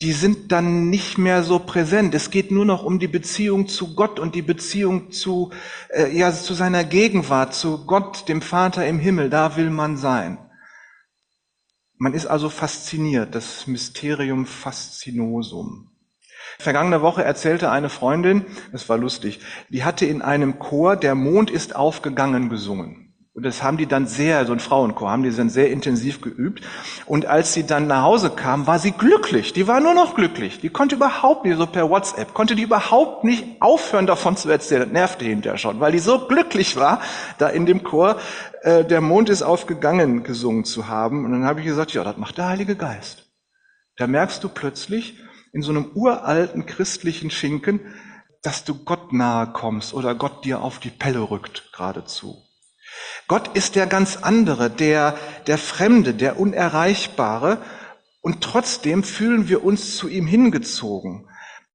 die 0.00 0.12
sind 0.12 0.52
dann 0.52 0.90
nicht 0.90 1.18
mehr 1.18 1.42
so 1.42 1.58
präsent. 1.58 2.14
Es 2.14 2.30
geht 2.30 2.52
nur 2.52 2.64
noch 2.64 2.84
um 2.84 3.00
die 3.00 3.08
Beziehung 3.08 3.66
zu 3.66 3.96
Gott 3.96 4.20
und 4.20 4.36
die 4.36 4.42
Beziehung 4.42 5.10
zu, 5.10 5.50
äh, 5.88 6.16
ja, 6.16 6.32
zu 6.32 6.54
seiner 6.54 6.84
Gegenwart, 6.84 7.52
zu 7.52 7.84
Gott, 7.84 8.28
dem 8.28 8.42
Vater 8.42 8.86
im 8.86 9.00
Himmel. 9.00 9.28
Da 9.28 9.56
will 9.56 9.70
man 9.70 9.96
sein. 9.96 10.38
Man 11.96 12.14
ist 12.14 12.26
also 12.26 12.48
fasziniert, 12.48 13.34
das 13.34 13.66
Mysterium 13.66 14.46
Faszinosum. 14.46 15.97
Vergangene 16.60 17.02
Woche 17.02 17.22
erzählte 17.22 17.70
eine 17.70 17.88
Freundin, 17.88 18.44
das 18.72 18.88
war 18.88 18.98
lustig, 18.98 19.38
die 19.68 19.84
hatte 19.84 20.06
in 20.06 20.22
einem 20.22 20.58
Chor 20.58 20.96
Der 20.96 21.14
Mond 21.14 21.52
ist 21.52 21.76
aufgegangen 21.76 22.48
gesungen. 22.48 23.14
Und 23.32 23.44
das 23.44 23.62
haben 23.62 23.76
die 23.76 23.86
dann 23.86 24.08
sehr, 24.08 24.44
so 24.44 24.52
ein 24.52 24.58
Frauenchor, 24.58 25.08
haben 25.08 25.22
die 25.22 25.30
dann 25.30 25.50
sehr 25.50 25.70
intensiv 25.70 26.20
geübt. 26.20 26.64
Und 27.06 27.26
als 27.26 27.54
sie 27.54 27.64
dann 27.64 27.86
nach 27.86 28.02
Hause 28.02 28.30
kam, 28.30 28.66
war 28.66 28.80
sie 28.80 28.90
glücklich. 28.90 29.52
Die 29.52 29.68
war 29.68 29.78
nur 29.78 29.94
noch 29.94 30.16
glücklich. 30.16 30.58
Die 30.58 30.70
konnte 30.70 30.96
überhaupt 30.96 31.44
nicht, 31.44 31.56
so 31.56 31.66
per 31.66 31.88
WhatsApp, 31.88 32.34
konnte 32.34 32.56
die 32.56 32.64
überhaupt 32.64 33.22
nicht 33.22 33.62
aufhören 33.62 34.08
davon 34.08 34.36
zu 34.36 34.50
erzählen. 34.50 34.82
Das 34.82 34.90
nervte 34.90 35.24
hinterher 35.26 35.58
schon, 35.58 35.78
weil 35.78 35.92
die 35.92 36.00
so 36.00 36.26
glücklich 36.26 36.74
war, 36.74 37.00
da 37.38 37.48
in 37.48 37.66
dem 37.66 37.84
Chor 37.84 38.16
äh, 38.62 38.84
Der 38.84 39.00
Mond 39.00 39.28
ist 39.28 39.42
aufgegangen 39.42 40.24
gesungen 40.24 40.64
zu 40.64 40.88
haben. 40.88 41.24
Und 41.24 41.30
dann 41.30 41.44
habe 41.44 41.60
ich 41.60 41.66
gesagt, 41.66 41.92
ja, 41.92 42.02
das 42.02 42.16
macht 42.16 42.38
der 42.38 42.48
Heilige 42.48 42.74
Geist. 42.74 43.30
Da 43.96 44.08
merkst 44.08 44.42
du 44.42 44.48
plötzlich, 44.48 45.14
in 45.52 45.62
so 45.62 45.70
einem 45.70 45.90
uralten 45.94 46.66
christlichen 46.66 47.30
Schinken, 47.30 47.80
dass 48.42 48.64
du 48.64 48.74
Gott 48.84 49.12
nahe 49.12 49.52
kommst 49.52 49.94
oder 49.94 50.14
Gott 50.14 50.44
dir 50.44 50.60
auf 50.62 50.78
die 50.78 50.90
Pelle 50.90 51.30
rückt 51.30 51.72
geradezu. 51.72 52.36
Gott 53.26 53.56
ist 53.56 53.76
der 53.76 53.86
ganz 53.86 54.16
andere, 54.16 54.70
der, 54.70 55.16
der 55.46 55.58
Fremde, 55.58 56.14
der 56.14 56.38
Unerreichbare 56.38 57.58
und 58.20 58.42
trotzdem 58.42 59.02
fühlen 59.02 59.48
wir 59.48 59.64
uns 59.64 59.96
zu 59.96 60.08
ihm 60.08 60.26
hingezogen. 60.26 61.28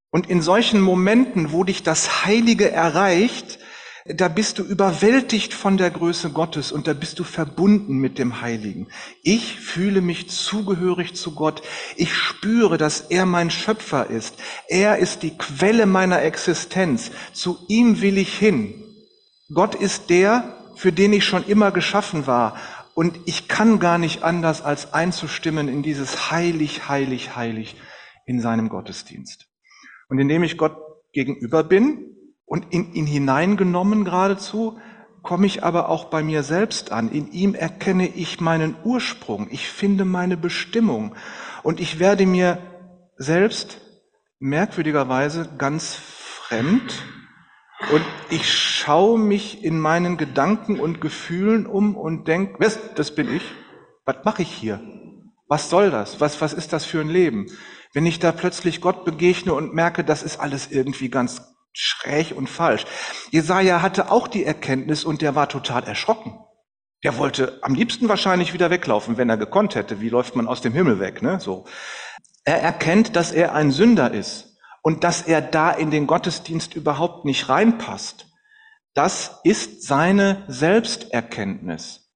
Und 0.10 0.30
in 0.30 0.42
solchen 0.42 0.82
Momenten, 0.82 1.52
wo 1.52 1.64
dich 1.64 1.84
das 1.84 2.26
Heilige 2.26 2.72
erreicht, 2.72 3.60
da 4.06 4.28
bist 4.28 4.60
du 4.60 4.64
überwältigt 4.64 5.54
von 5.54 5.78
der 5.78 5.90
Größe 5.90 6.32
Gottes 6.32 6.74
und 6.74 6.88
da 6.88 6.94
bist 6.94 7.20
du 7.20 7.24
verbunden 7.24 8.00
mit 8.00 8.20
dem 8.20 8.42
Heiligen. 8.42 8.88
Ich 9.22 9.60
fühle 9.60 10.02
mich 10.02 10.30
zugehörig 10.30 11.16
zu 11.16 11.34
Gott. 11.34 11.62
Ich 11.96 12.14
spüre, 12.14 12.78
dass 12.78 13.00
er 13.02 13.26
mein 13.26 13.50
Schöpfer 13.50 14.10
ist. 14.10 14.36
Er 14.68 14.98
ist 14.98 15.24
die 15.24 15.38
Quelle 15.38 15.86
meiner 15.86 16.22
Existenz. 16.22 17.12
Zu 17.32 17.60
ihm 17.70 18.02
will 18.02 18.18
ich 18.18 18.38
hin. 18.38 18.84
Gott 19.54 19.74
ist 19.76 20.10
der, 20.10 20.58
für 20.76 20.92
den 20.92 21.14
ich 21.14 21.24
schon 21.24 21.46
immer 21.46 21.72
geschaffen 21.72 22.28
war. 22.28 22.58
Und 22.96 23.22
ich 23.26 23.48
kann 23.48 23.80
gar 23.80 23.98
nicht 23.98 24.24
anders, 24.24 24.62
als 24.62 24.94
einzustimmen 24.94 25.70
in 25.70 25.82
dieses 25.82 26.30
heilig, 26.30 26.90
heilig, 26.90 27.38
heilig 27.38 27.78
in 28.26 28.42
seinem 28.42 28.68
Gottesdienst. 28.68 29.48
Und 30.10 30.20
indem 30.20 30.44
ich 30.44 30.58
Gott 30.58 30.76
gegenüber 31.14 31.64
bin, 31.64 32.13
und 32.46 32.72
in 32.72 32.94
ihn 32.94 33.06
hineingenommen 33.06 34.06
geradezu, 34.06 34.80
komme 35.24 35.48
ich 35.48 35.64
aber 35.64 35.90
auch 35.90 36.06
bei 36.06 36.22
mir 36.22 36.44
selbst 36.44 36.92
an. 36.92 37.10
In 37.10 37.32
ihm 37.32 37.56
erkenne 37.56 38.08
ich 38.08 38.42
meinen 38.42 38.76
Ursprung, 38.84 39.48
ich 39.50 39.70
finde 39.70 40.06
meine 40.06 40.38
Bestimmung 40.38 41.16
und 41.64 41.80
ich 41.80 42.00
werde 42.00 42.26
mir 42.26 42.60
selbst 43.18 43.82
merkwürdigerweise 44.40 45.50
ganz 45.58 45.96
fremd 45.96 47.04
und 47.92 48.04
ich 48.30 48.52
schaue 48.52 49.18
mich 49.18 49.64
in 49.64 49.80
meinen 49.80 50.18
Gedanken 50.18 50.80
und 50.80 51.02
Gefühlen 51.02 51.66
um 51.66 51.96
und 51.96 52.28
denke, 52.28 52.56
was, 52.60 52.80
das 52.96 53.16
bin 53.16 53.34
ich, 53.34 53.44
was 54.06 54.18
mache 54.26 54.42
ich 54.42 54.52
hier? 54.52 54.82
Was 55.48 55.70
soll 55.70 55.92
das? 55.92 56.20
Was, 56.20 56.42
was 56.42 56.54
ist 56.54 56.74
das 56.74 56.86
für 56.86 57.02
ein 57.02 57.10
Leben? 57.10 57.48
Wenn 57.94 58.06
ich 58.06 58.20
da 58.20 58.32
plötzlich 58.32 58.82
Gott 58.82 59.06
begegne 59.06 59.54
und 59.54 59.74
merke, 59.74 60.04
das 60.04 60.24
ist 60.24 60.40
alles 60.40 60.72
irgendwie 60.72 61.10
ganz 61.10 61.53
schräg 61.74 62.36
und 62.36 62.50
falsch. 62.50 62.86
Jesaja 63.32 63.82
hatte 63.82 64.12
auch 64.12 64.28
die 64.28 64.46
Erkenntnis 64.46 65.04
und 65.04 65.22
der 65.22 65.36
war 65.36 65.50
total 65.50 65.84
erschrocken. 65.84 66.40
Der 67.04 67.18
wollte 67.18 67.60
am 67.62 67.76
liebsten 67.76 68.08
wahrscheinlich 68.08 68.54
wieder 68.54 68.70
weglaufen, 68.70 69.18
wenn 69.18 69.30
er 69.30 69.38
gekonnt 69.38 69.76
hätte. 69.76 70.00
Wie 70.00 70.10
läuft 70.10 70.36
man 70.36 70.48
aus 70.48 70.62
dem 70.62 70.74
Himmel 70.74 71.00
weg, 71.00 71.22
ne? 71.22 71.40
So. 71.40 71.66
Er 72.46 72.62
erkennt, 72.62 73.16
dass 73.16 73.32
er 73.32 73.54
ein 73.54 73.72
Sünder 73.72 74.12
ist 74.12 74.58
und 74.82 75.04
dass 75.04 75.24
er 75.24 75.42
da 75.42 75.72
in 75.72 75.92
den 75.92 76.08
Gottesdienst 76.08 76.76
überhaupt 76.76 77.26
nicht 77.26 77.50
reinpasst. 77.50 78.28
Das 78.94 79.40
ist 79.44 79.84
seine 79.84 80.44
Selbsterkenntnis. 80.48 82.12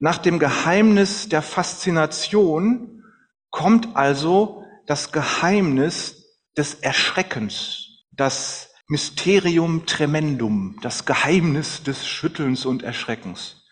Nach 0.00 0.18
dem 0.18 0.38
Geheimnis 0.38 1.28
der 1.28 1.42
Faszination 1.42 3.04
kommt 3.50 3.96
also 3.96 4.64
das 4.86 5.12
Geheimnis 5.12 6.40
des 6.56 6.74
Erschreckens, 6.74 8.04
das 8.12 8.67
Mysterium 8.90 9.84
tremendum, 9.84 10.78
das 10.80 11.04
Geheimnis 11.04 11.82
des 11.82 12.06
Schüttelns 12.06 12.64
und 12.64 12.82
Erschreckens. 12.82 13.66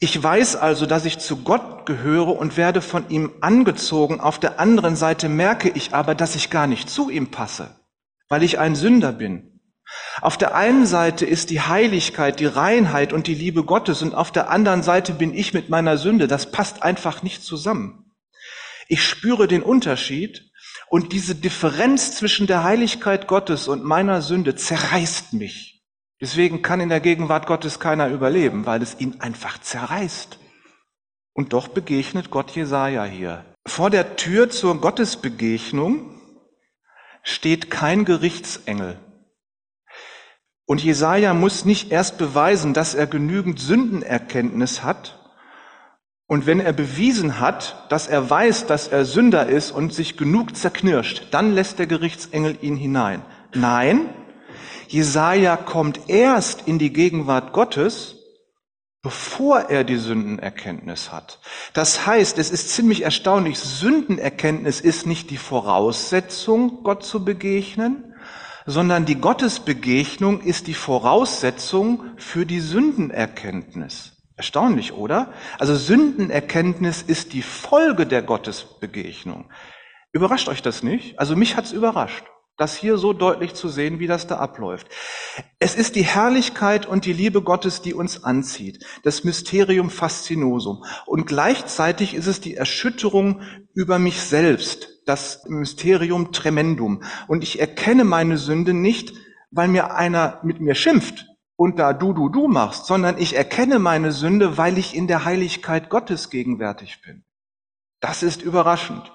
Ich 0.00 0.22
weiß 0.22 0.56
also, 0.56 0.84
dass 0.84 1.06
ich 1.06 1.18
zu 1.18 1.38
Gott 1.38 1.86
gehöre 1.86 2.36
und 2.36 2.58
werde 2.58 2.82
von 2.82 3.08
ihm 3.08 3.32
angezogen. 3.40 4.20
Auf 4.20 4.38
der 4.38 4.60
anderen 4.60 4.96
Seite 4.96 5.30
merke 5.30 5.70
ich 5.70 5.94
aber, 5.94 6.14
dass 6.14 6.34
ich 6.34 6.50
gar 6.50 6.66
nicht 6.66 6.90
zu 6.90 7.08
ihm 7.08 7.30
passe, 7.30 7.80
weil 8.28 8.42
ich 8.42 8.58
ein 8.58 8.74
Sünder 8.74 9.12
bin. 9.12 9.60
Auf 10.20 10.36
der 10.36 10.54
einen 10.54 10.84
Seite 10.84 11.24
ist 11.24 11.48
die 11.48 11.62
Heiligkeit, 11.62 12.38
die 12.38 12.44
Reinheit 12.44 13.14
und 13.14 13.26
die 13.28 13.34
Liebe 13.34 13.64
Gottes 13.64 14.02
und 14.02 14.14
auf 14.14 14.30
der 14.30 14.50
anderen 14.50 14.82
Seite 14.82 15.14
bin 15.14 15.32
ich 15.32 15.54
mit 15.54 15.70
meiner 15.70 15.96
Sünde. 15.96 16.28
Das 16.28 16.52
passt 16.52 16.82
einfach 16.82 17.22
nicht 17.22 17.42
zusammen. 17.42 18.12
Ich 18.88 19.02
spüre 19.02 19.48
den 19.48 19.62
Unterschied 19.62 20.50
und 20.94 21.12
diese 21.12 21.34
Differenz 21.34 22.16
zwischen 22.16 22.46
der 22.46 22.62
Heiligkeit 22.62 23.26
Gottes 23.26 23.66
und 23.66 23.82
meiner 23.82 24.22
Sünde 24.22 24.54
zerreißt 24.54 25.32
mich. 25.32 25.82
Deswegen 26.20 26.62
kann 26.62 26.78
in 26.78 26.88
der 26.88 27.00
Gegenwart 27.00 27.48
Gottes 27.48 27.80
keiner 27.80 28.10
überleben, 28.10 28.64
weil 28.64 28.80
es 28.80 29.00
ihn 29.00 29.20
einfach 29.20 29.58
zerreißt. 29.58 30.38
Und 31.32 31.52
doch 31.52 31.66
begegnet 31.66 32.30
Gott 32.30 32.52
Jesaja 32.52 33.02
hier. 33.02 33.44
Vor 33.66 33.90
der 33.90 34.14
Tür 34.14 34.50
zur 34.50 34.80
Gottesbegegnung 34.80 36.16
steht 37.24 37.72
kein 37.72 38.04
Gerichtsengel. 38.04 39.00
Und 40.64 40.80
Jesaja 40.80 41.34
muss 41.34 41.64
nicht 41.64 41.90
erst 41.90 42.18
beweisen, 42.18 42.72
dass 42.72 42.94
er 42.94 43.08
genügend 43.08 43.58
Sündenerkenntnis 43.58 44.84
hat, 44.84 45.23
und 46.26 46.46
wenn 46.46 46.60
er 46.60 46.72
bewiesen 46.72 47.40
hat, 47.40 47.86
dass 47.90 48.06
er 48.06 48.28
weiß, 48.28 48.66
dass 48.66 48.88
er 48.88 49.04
Sünder 49.04 49.46
ist 49.46 49.70
und 49.70 49.92
sich 49.92 50.16
genug 50.16 50.56
zerknirscht, 50.56 51.28
dann 51.30 51.52
lässt 51.52 51.78
der 51.78 51.86
Gerichtsengel 51.86 52.56
ihn 52.62 52.76
hinein. 52.76 53.22
Nein, 53.54 54.08
Jesaja 54.88 55.56
kommt 55.56 56.08
erst 56.08 56.66
in 56.66 56.78
die 56.78 56.92
Gegenwart 56.92 57.52
Gottes, 57.52 58.16
bevor 59.02 59.68
er 59.68 59.84
die 59.84 59.98
Sündenerkenntnis 59.98 61.12
hat. 61.12 61.40
Das 61.74 62.06
heißt, 62.06 62.38
es 62.38 62.50
ist 62.50 62.70
ziemlich 62.70 63.02
erstaunlich, 63.02 63.58
Sündenerkenntnis 63.58 64.80
ist 64.80 65.06
nicht 65.06 65.30
die 65.30 65.36
Voraussetzung, 65.36 66.82
Gott 66.84 67.04
zu 67.04 67.22
begegnen, 67.22 68.14
sondern 68.64 69.04
die 69.04 69.20
Gottesbegegnung 69.20 70.40
ist 70.40 70.68
die 70.68 70.74
Voraussetzung 70.74 72.04
für 72.16 72.46
die 72.46 72.60
Sündenerkenntnis. 72.60 74.13
Erstaunlich, 74.36 74.92
oder? 74.92 75.32
Also 75.58 75.76
Sündenerkenntnis 75.76 77.02
ist 77.02 77.32
die 77.32 77.42
Folge 77.42 78.06
der 78.06 78.22
Gottesbegegnung. 78.22 79.50
Überrascht 80.12 80.48
euch 80.48 80.62
das 80.62 80.82
nicht? 80.82 81.18
Also 81.18 81.36
mich 81.36 81.56
hat's 81.56 81.72
überrascht. 81.72 82.24
das 82.56 82.76
hier 82.76 82.98
so 82.98 83.12
deutlich 83.12 83.54
zu 83.54 83.68
sehen, 83.68 83.98
wie 83.98 84.06
das 84.06 84.28
da 84.28 84.36
abläuft. 84.36 84.86
Es 85.58 85.74
ist 85.74 85.96
die 85.96 86.04
Herrlichkeit 86.04 86.86
und 86.86 87.04
die 87.04 87.12
Liebe 87.12 87.42
Gottes, 87.42 87.82
die 87.82 87.94
uns 87.94 88.22
anzieht, 88.22 88.84
das 89.02 89.24
Mysterium 89.24 89.90
Faszinosum. 89.90 90.84
Und 91.04 91.26
gleichzeitig 91.26 92.14
ist 92.14 92.28
es 92.28 92.40
die 92.40 92.54
Erschütterung 92.54 93.42
über 93.74 93.98
mich 93.98 94.20
selbst, 94.20 95.00
das 95.04 95.42
Mysterium 95.48 96.30
Tremendum. 96.30 97.02
Und 97.26 97.42
ich 97.42 97.58
erkenne 97.58 98.04
meine 98.04 98.38
Sünde 98.38 98.72
nicht, 98.72 99.14
weil 99.50 99.66
mir 99.66 99.94
einer 99.94 100.38
mit 100.44 100.60
mir 100.60 100.76
schimpft 100.76 101.26
und 101.56 101.78
da 101.78 101.92
du, 101.92 102.12
du, 102.12 102.28
du 102.28 102.48
machst, 102.48 102.86
sondern 102.86 103.18
ich 103.18 103.36
erkenne 103.36 103.78
meine 103.78 104.12
Sünde, 104.12 104.58
weil 104.58 104.78
ich 104.78 104.94
in 104.94 105.06
der 105.06 105.24
Heiligkeit 105.24 105.88
Gottes 105.88 106.30
gegenwärtig 106.30 107.00
bin. 107.02 107.24
Das 108.00 108.22
ist 108.22 108.42
überraschend. 108.42 109.12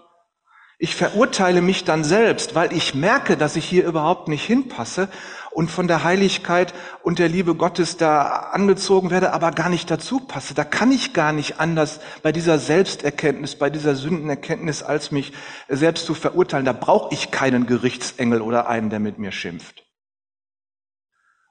Ich 0.81 0.95
verurteile 0.95 1.61
mich 1.61 1.83
dann 1.83 2.05
selbst, 2.05 2.55
weil 2.55 2.71
ich 2.71 2.95
merke, 2.95 3.35
dass 3.35 3.57
ich 3.57 3.65
hier 3.65 3.85
überhaupt 3.85 4.29
nicht 4.29 4.45
hinpasse 4.45 5.09
und 5.51 5.69
von 5.69 5.89
der 5.89 6.05
Heiligkeit 6.05 6.73
und 7.03 7.19
der 7.19 7.27
Liebe 7.27 7.55
Gottes 7.55 7.97
da 7.97 8.21
angezogen 8.53 9.09
werde, 9.09 9.33
aber 9.33 9.51
gar 9.51 9.67
nicht 9.67 9.91
dazu 9.91 10.21
passe. 10.21 10.53
Da 10.53 10.63
kann 10.63 10.93
ich 10.93 11.11
gar 11.11 11.33
nicht 11.33 11.59
anders 11.59 11.99
bei 12.23 12.31
dieser 12.31 12.59
Selbsterkenntnis, 12.59 13.57
bei 13.57 13.69
dieser 13.69 13.95
Sündenerkenntnis, 13.95 14.81
als 14.81 15.11
mich 15.11 15.33
selbst 15.67 16.05
zu 16.05 16.13
verurteilen. 16.13 16.65
Da 16.65 16.71
brauche 16.71 17.13
ich 17.13 17.29
keinen 17.29 17.67
Gerichtsengel 17.67 18.41
oder 18.41 18.69
einen, 18.69 18.89
der 18.89 19.01
mit 19.01 19.19
mir 19.19 19.33
schimpft. 19.33 19.88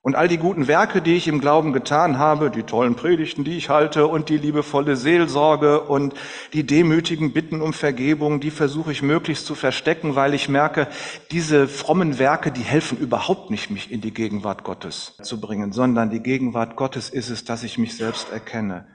Und 0.09 0.15
all 0.15 0.27
die 0.27 0.39
guten 0.39 0.69
Werke, 0.69 1.03
die 1.03 1.17
ich 1.17 1.29
im 1.29 1.39
Glauben 1.39 1.75
getan 1.75 2.19
habe, 2.19 2.51
die 2.51 2.63
tollen 2.63 2.95
Predigten, 2.95 3.45
die 3.45 3.59
ich 3.59 3.69
halte 3.69 4.07
und 4.07 4.31
die 4.31 4.39
liebevolle 4.39 4.97
Seelsorge 4.97 5.83
und 5.83 6.15
die 6.55 6.65
demütigen 6.65 7.35
Bitten 7.35 7.61
um 7.61 7.75
Vergebung, 7.75 8.41
die 8.41 8.51
versuche 8.51 8.91
ich 8.91 9.03
möglichst 9.03 9.45
zu 9.45 9.55
verstecken, 9.55 10.17
weil 10.17 10.33
ich 10.33 10.49
merke, 10.49 10.89
diese 11.31 11.69
frommen 11.69 12.19
Werke, 12.19 12.51
die 12.51 12.63
helfen 12.63 12.97
überhaupt 12.97 13.51
nicht, 13.51 13.71
mich 13.71 13.93
in 13.93 14.01
die 14.01 14.15
Gegenwart 14.15 14.65
Gottes 14.65 15.15
zu 15.23 15.43
bringen, 15.43 15.73
sondern 15.73 16.09
die 16.09 16.23
Gegenwart 16.23 16.75
Gottes 16.75 17.11
ist 17.11 17.29
es, 17.29 17.45
dass 17.45 17.63
ich 17.63 17.77
mich 17.77 17.95
selbst 17.95 18.33
erkenne. 18.33 18.87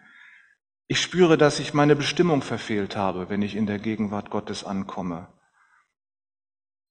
Ich 0.88 1.00
spüre, 1.00 1.38
dass 1.38 1.60
ich 1.60 1.76
meine 1.76 1.96
Bestimmung 1.96 2.42
verfehlt 2.42 2.96
habe, 2.96 3.30
wenn 3.30 3.44
ich 3.44 3.56
in 3.56 3.68
der 3.68 3.78
Gegenwart 3.78 4.32
Gottes 4.32 4.64
ankomme. 4.64 5.28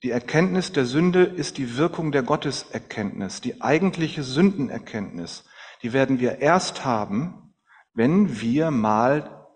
Die 0.02 0.10
Erkenntnis 0.10 0.72
der 0.72 0.84
Sünde 0.84 1.22
ist 1.22 1.58
die 1.58 1.76
Wirkung 1.76 2.10
der 2.10 2.24
Gotteserkenntnis, 2.24 3.40
die 3.40 3.62
eigentliche 3.62 4.24
Sündenerkenntnis. 4.24 5.44
Die 5.82 5.92
werden 5.92 6.18
wir 6.18 6.40
erst 6.40 6.84
haben, 6.84 7.54
wenn 7.94 8.40
wir 8.40 8.72
mal 8.72 9.48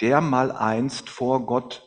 der 0.00 0.20
mal 0.20 0.50
einst 0.50 1.08
vor 1.08 1.46
Gott, 1.46 1.86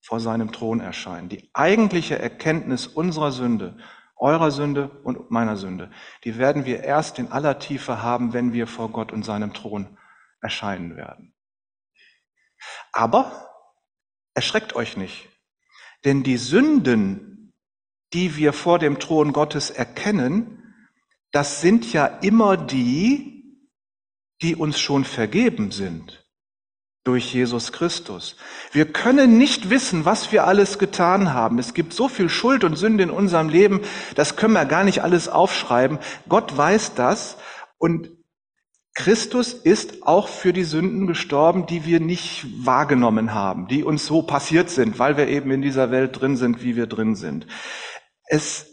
vor 0.00 0.20
seinem 0.20 0.52
Thron 0.52 0.78
erscheinen. 0.78 1.28
Die 1.28 1.50
eigentliche 1.52 2.16
Erkenntnis 2.16 2.86
unserer 2.86 3.32
Sünde, 3.32 3.76
eurer 4.14 4.52
Sünde 4.52 4.88
und 5.02 5.32
meiner 5.32 5.56
Sünde, 5.56 5.90
die 6.22 6.38
werden 6.38 6.64
wir 6.64 6.84
erst 6.84 7.18
in 7.18 7.32
aller 7.32 7.58
Tiefe 7.58 8.02
haben, 8.02 8.32
wenn 8.34 8.52
wir 8.52 8.68
vor 8.68 8.90
Gott 8.90 9.10
und 9.12 9.24
seinem 9.24 9.52
Thron 9.52 9.98
erscheinen 10.40 10.96
werden. 10.96 11.34
Aber 12.92 13.50
erschreckt 14.34 14.76
euch 14.76 14.96
nicht. 14.96 15.28
Denn 16.06 16.22
die 16.22 16.36
Sünden, 16.36 17.52
die 18.14 18.36
wir 18.36 18.52
vor 18.52 18.78
dem 18.78 19.00
Thron 19.00 19.32
Gottes 19.32 19.70
erkennen, 19.70 20.74
das 21.32 21.60
sind 21.60 21.92
ja 21.92 22.06
immer 22.06 22.56
die, 22.56 23.58
die 24.40 24.54
uns 24.54 24.78
schon 24.78 25.04
vergeben 25.04 25.72
sind 25.72 26.24
durch 27.02 27.34
Jesus 27.34 27.72
Christus. 27.72 28.36
Wir 28.72 28.92
können 28.92 29.36
nicht 29.36 29.68
wissen, 29.68 30.04
was 30.04 30.30
wir 30.30 30.46
alles 30.46 30.78
getan 30.78 31.34
haben. 31.34 31.58
Es 31.58 31.74
gibt 31.74 31.92
so 31.92 32.08
viel 32.08 32.28
Schuld 32.28 32.64
und 32.64 32.76
Sünde 32.76 33.02
in 33.02 33.10
unserem 33.10 33.48
Leben, 33.48 33.80
das 34.14 34.36
können 34.36 34.54
wir 34.54 34.64
gar 34.64 34.84
nicht 34.84 35.02
alles 35.02 35.28
aufschreiben. 35.28 35.98
Gott 36.28 36.56
weiß 36.56 36.94
das 36.94 37.36
und 37.78 38.15
Christus 38.96 39.52
ist 39.52 40.04
auch 40.04 40.26
für 40.26 40.54
die 40.54 40.64
Sünden 40.64 41.06
gestorben, 41.06 41.66
die 41.66 41.84
wir 41.84 42.00
nicht 42.00 42.46
wahrgenommen 42.64 43.34
haben, 43.34 43.68
die 43.68 43.84
uns 43.84 44.06
so 44.06 44.22
passiert 44.22 44.70
sind, 44.70 44.98
weil 44.98 45.18
wir 45.18 45.28
eben 45.28 45.50
in 45.50 45.60
dieser 45.60 45.90
Welt 45.90 46.18
drin 46.18 46.38
sind, 46.38 46.62
wie 46.62 46.76
wir 46.76 46.86
drin 46.86 47.14
sind. 47.14 47.46
Es 48.24 48.66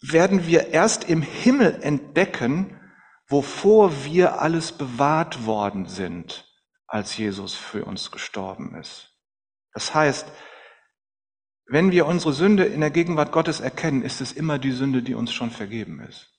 werden 0.00 0.46
wir 0.46 0.68
erst 0.68 1.10
im 1.10 1.20
Himmel 1.20 1.78
entdecken, 1.82 2.80
wovor 3.28 4.04
wir 4.06 4.40
alles 4.40 4.72
bewahrt 4.72 5.44
worden 5.44 5.84
sind, 5.84 6.50
als 6.86 7.18
Jesus 7.18 7.54
für 7.54 7.84
uns 7.84 8.10
gestorben 8.10 8.74
ist. 8.80 9.12
Das 9.74 9.94
heißt, 9.94 10.26
wenn 11.66 11.90
wir 11.90 12.06
unsere 12.06 12.32
Sünde 12.32 12.64
in 12.64 12.80
der 12.80 12.90
Gegenwart 12.90 13.32
Gottes 13.32 13.60
erkennen, 13.60 14.00
ist 14.00 14.22
es 14.22 14.32
immer 14.32 14.58
die 14.58 14.72
Sünde, 14.72 15.02
die 15.02 15.14
uns 15.14 15.34
schon 15.34 15.50
vergeben 15.50 16.00
ist. 16.00 16.35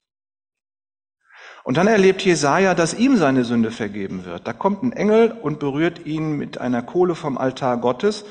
Und 1.67 1.75
dann 1.75 1.88
erlebt 1.88 2.21
Jesaja, 2.21 2.73
dass 2.75 2.93
ihm 2.93 3.17
seine 3.17 3.43
Sünde 3.43 3.71
vergeben 3.71 4.23
wird. 4.23 4.47
Da 4.47 4.53
kommt 4.53 4.84
ein 4.84 4.93
Engel 4.93 5.32
und 5.32 5.60
berührt 5.60 6.06
ihn 6.06 6.38
mit 6.38 6.62
einer 6.62 6.82
Kohle 6.82 7.13
vom 7.13 7.38
Altar 7.38 7.75
Gottes 7.75 8.23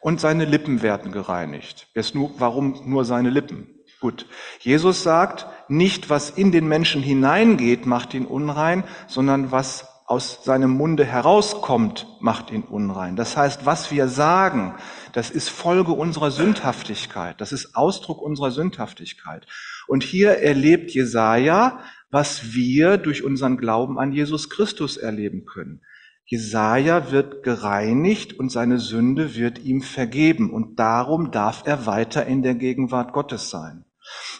und 0.00 0.20
seine 0.20 0.44
Lippen 0.44 0.80
werden 0.80 1.10
gereinigt. 1.10 1.88
Jetzt 1.96 2.14
nur, 2.14 2.30
warum 2.38 2.82
nur 2.84 3.04
seine 3.04 3.30
Lippen? 3.30 3.66
Gut. 4.00 4.26
Jesus 4.60 5.02
sagt, 5.02 5.48
nicht 5.66 6.08
was 6.08 6.30
in 6.30 6.52
den 6.52 6.68
Menschen 6.68 7.02
hineingeht, 7.02 7.84
macht 7.84 8.14
ihn 8.14 8.26
unrein, 8.26 8.84
sondern 9.08 9.50
was 9.50 9.88
aus 10.06 10.44
seinem 10.44 10.70
Munde 10.70 11.04
herauskommt, 11.04 12.06
macht 12.20 12.52
ihn 12.52 12.62
unrein. 12.62 13.16
Das 13.16 13.36
heißt, 13.36 13.66
was 13.66 13.90
wir 13.90 14.06
sagen, 14.06 14.76
das 15.12 15.30
ist 15.30 15.48
Folge 15.48 15.92
unserer 15.92 16.30
Sündhaftigkeit. 16.30 17.40
Das 17.40 17.52
ist 17.52 17.74
Ausdruck 17.74 18.22
unserer 18.22 18.52
Sündhaftigkeit. 18.52 19.46
Und 19.88 20.04
hier 20.04 20.38
erlebt 20.38 20.92
Jesaja 20.92 21.80
was 22.14 22.54
wir 22.54 22.96
durch 22.96 23.24
unseren 23.24 23.56
Glauben 23.56 23.98
an 23.98 24.12
Jesus 24.12 24.48
Christus 24.48 24.96
erleben 24.96 25.46
können. 25.46 25.80
Jesaja 26.24 27.10
wird 27.10 27.42
gereinigt 27.42 28.38
und 28.38 28.52
seine 28.52 28.78
Sünde 28.78 29.34
wird 29.34 29.58
ihm 29.58 29.82
vergeben 29.82 30.52
und 30.52 30.78
darum 30.78 31.32
darf 31.32 31.64
er 31.66 31.86
weiter 31.86 32.24
in 32.24 32.44
der 32.44 32.54
Gegenwart 32.54 33.12
Gottes 33.12 33.50
sein. 33.50 33.84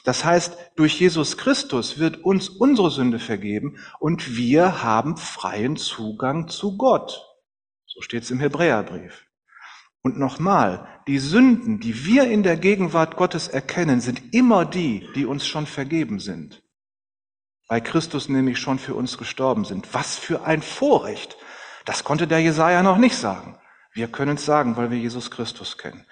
Das 0.05 0.25
heißt, 0.25 0.57
durch 0.77 1.01
Jesus 1.01 1.37
Christus 1.37 1.99
wird 1.99 2.23
uns 2.23 2.49
unsere 2.49 2.93
Sünde 2.93 3.19
vergeben 3.19 3.77
und 3.99 4.37
wir 4.37 4.85
haben 4.85 5.17
freien 5.17 5.77
Zugang 5.77 6.47
zu 6.47 6.77
Gott. 6.77 7.27
So 7.87 8.03
steht 8.03 8.23
es 8.23 8.31
im 8.31 8.39
Hebräerbrief. 8.39 9.27
Und 10.01 10.17
nochmal, 10.17 10.87
die 11.09 11.19
Sünden, 11.19 11.81
die 11.81 12.07
wir 12.07 12.31
in 12.31 12.45
der 12.45 12.57
Gegenwart 12.57 13.17
Gottes 13.17 13.49
erkennen, 13.49 14.01
sind 14.01 14.33
immer 14.33 14.65
die, 14.65 15.09
die 15.17 15.27
uns 15.27 15.45
schon 15.45 15.67
vergeben 15.67 16.21
sind 16.21 16.64
weil 17.69 17.81
Christus 17.81 18.29
nämlich 18.29 18.59
schon 18.59 18.79
für 18.79 18.95
uns 18.95 19.19
gestorben 19.19 19.65
sind. 19.65 19.93
Was 19.93 20.17
für 20.17 20.45
ein 20.45 20.63
Vorrecht. 20.63 21.37
Das 21.85 22.05
konnte 22.05 22.27
der 22.27 22.41
Jesaja 22.41 22.83
noch 22.83 22.99
nicht 22.99 23.17
sagen. 23.17 23.59
Wir 23.93 24.09
können 24.09 24.37
es 24.37 24.45
sagen, 24.45 24.77
weil 24.77 24.91
wir 24.91 24.99
Jesus 24.99 25.31
Christus 25.31 25.79
kennen. 25.79 26.05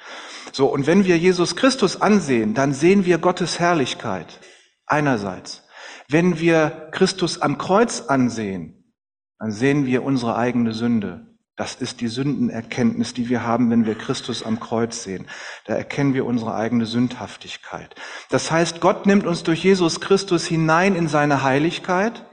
So. 0.53 0.67
Und 0.67 0.87
wenn 0.87 1.05
wir 1.05 1.19
Jesus 1.19 1.57
Christus 1.57 2.01
ansehen, 2.01 2.55
dann 2.55 2.73
sehen 2.73 3.05
wir 3.05 3.19
Gottes 3.19 3.59
Herrlichkeit. 3.59 4.41
Einerseits. 4.87 5.67
Wenn 6.09 6.39
wir 6.39 6.89
Christus 6.93 7.41
am 7.41 7.59
Kreuz 7.59 8.03
ansehen, 8.03 8.95
dann 9.39 9.51
sehen 9.51 9.87
wir 9.87 10.05
unsere 10.05 10.37
eigene 10.37 10.73
Sünde. 10.73 11.32
Das 11.57 11.75
ist 11.75 12.01
die 12.01 12.09
Sündenerkenntnis, 12.09 13.13
die 13.13 13.29
wir 13.29 13.45
haben, 13.47 13.71
wenn 13.71 13.85
wir 13.85 13.95
Christus 13.95 14.43
am 14.43 14.59
Kreuz 14.59 15.03
sehen. 15.03 15.29
Da 15.67 15.75
erkennen 15.75 16.15
wir 16.15 16.25
unsere 16.25 16.55
eigene 16.55 16.87
Sündhaftigkeit. 16.87 17.95
Das 18.31 18.51
heißt, 18.51 18.81
Gott 18.81 19.07
nimmt 19.07 19.27
uns 19.27 19.43
durch 19.43 19.63
Jesus 19.63 20.01
Christus 20.01 20.47
hinein 20.47 20.95
in 20.95 21.09
seine 21.09 21.43
Heiligkeit, 21.43 22.25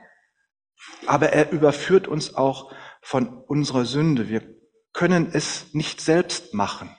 aber 1.05 1.33
er 1.33 1.51
überführt 1.51 2.07
uns 2.07 2.35
auch 2.35 2.71
von 3.01 3.27
unserer 3.27 3.85
Sünde. 3.85 4.29
Wir 4.29 4.41
können 4.93 5.29
es 5.33 5.73
nicht 5.73 5.99
selbst 6.01 6.53
machen 6.53 6.89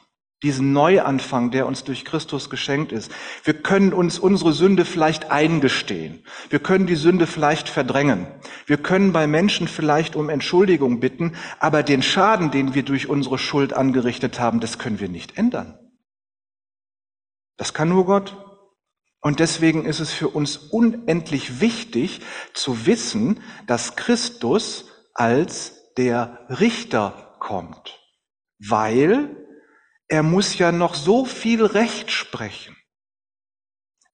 diesen 0.42 0.72
Neuanfang, 0.72 1.50
der 1.50 1.66
uns 1.66 1.84
durch 1.84 2.04
Christus 2.04 2.48
geschenkt 2.48 2.92
ist. 2.92 3.12
Wir 3.44 3.54
können 3.54 3.92
uns 3.92 4.18
unsere 4.18 4.52
Sünde 4.52 4.84
vielleicht 4.84 5.30
eingestehen. 5.30 6.24
Wir 6.48 6.60
können 6.60 6.86
die 6.86 6.96
Sünde 6.96 7.26
vielleicht 7.26 7.68
verdrängen. 7.68 8.26
Wir 8.66 8.78
können 8.78 9.12
bei 9.12 9.26
Menschen 9.26 9.68
vielleicht 9.68 10.16
um 10.16 10.30
Entschuldigung 10.30 11.00
bitten, 11.00 11.36
aber 11.58 11.82
den 11.82 12.02
Schaden, 12.02 12.50
den 12.50 12.74
wir 12.74 12.84
durch 12.84 13.08
unsere 13.08 13.38
Schuld 13.38 13.74
angerichtet 13.74 14.40
haben, 14.40 14.60
das 14.60 14.78
können 14.78 15.00
wir 15.00 15.08
nicht 15.08 15.36
ändern. 15.36 15.78
Das 17.58 17.74
kann 17.74 17.90
nur 17.90 18.06
Gott. 18.06 18.36
Und 19.20 19.38
deswegen 19.38 19.84
ist 19.84 20.00
es 20.00 20.10
für 20.10 20.28
uns 20.28 20.56
unendlich 20.56 21.60
wichtig 21.60 22.20
zu 22.54 22.86
wissen, 22.86 23.42
dass 23.66 23.96
Christus 23.96 24.86
als 25.12 25.92
der 25.98 26.46
Richter 26.48 27.36
kommt, 27.38 28.00
weil 28.58 29.36
er 30.10 30.24
muss 30.24 30.58
ja 30.58 30.72
noch 30.72 30.94
so 30.94 31.24
viel 31.24 31.64
Recht 31.64 32.10
sprechen. 32.10 32.76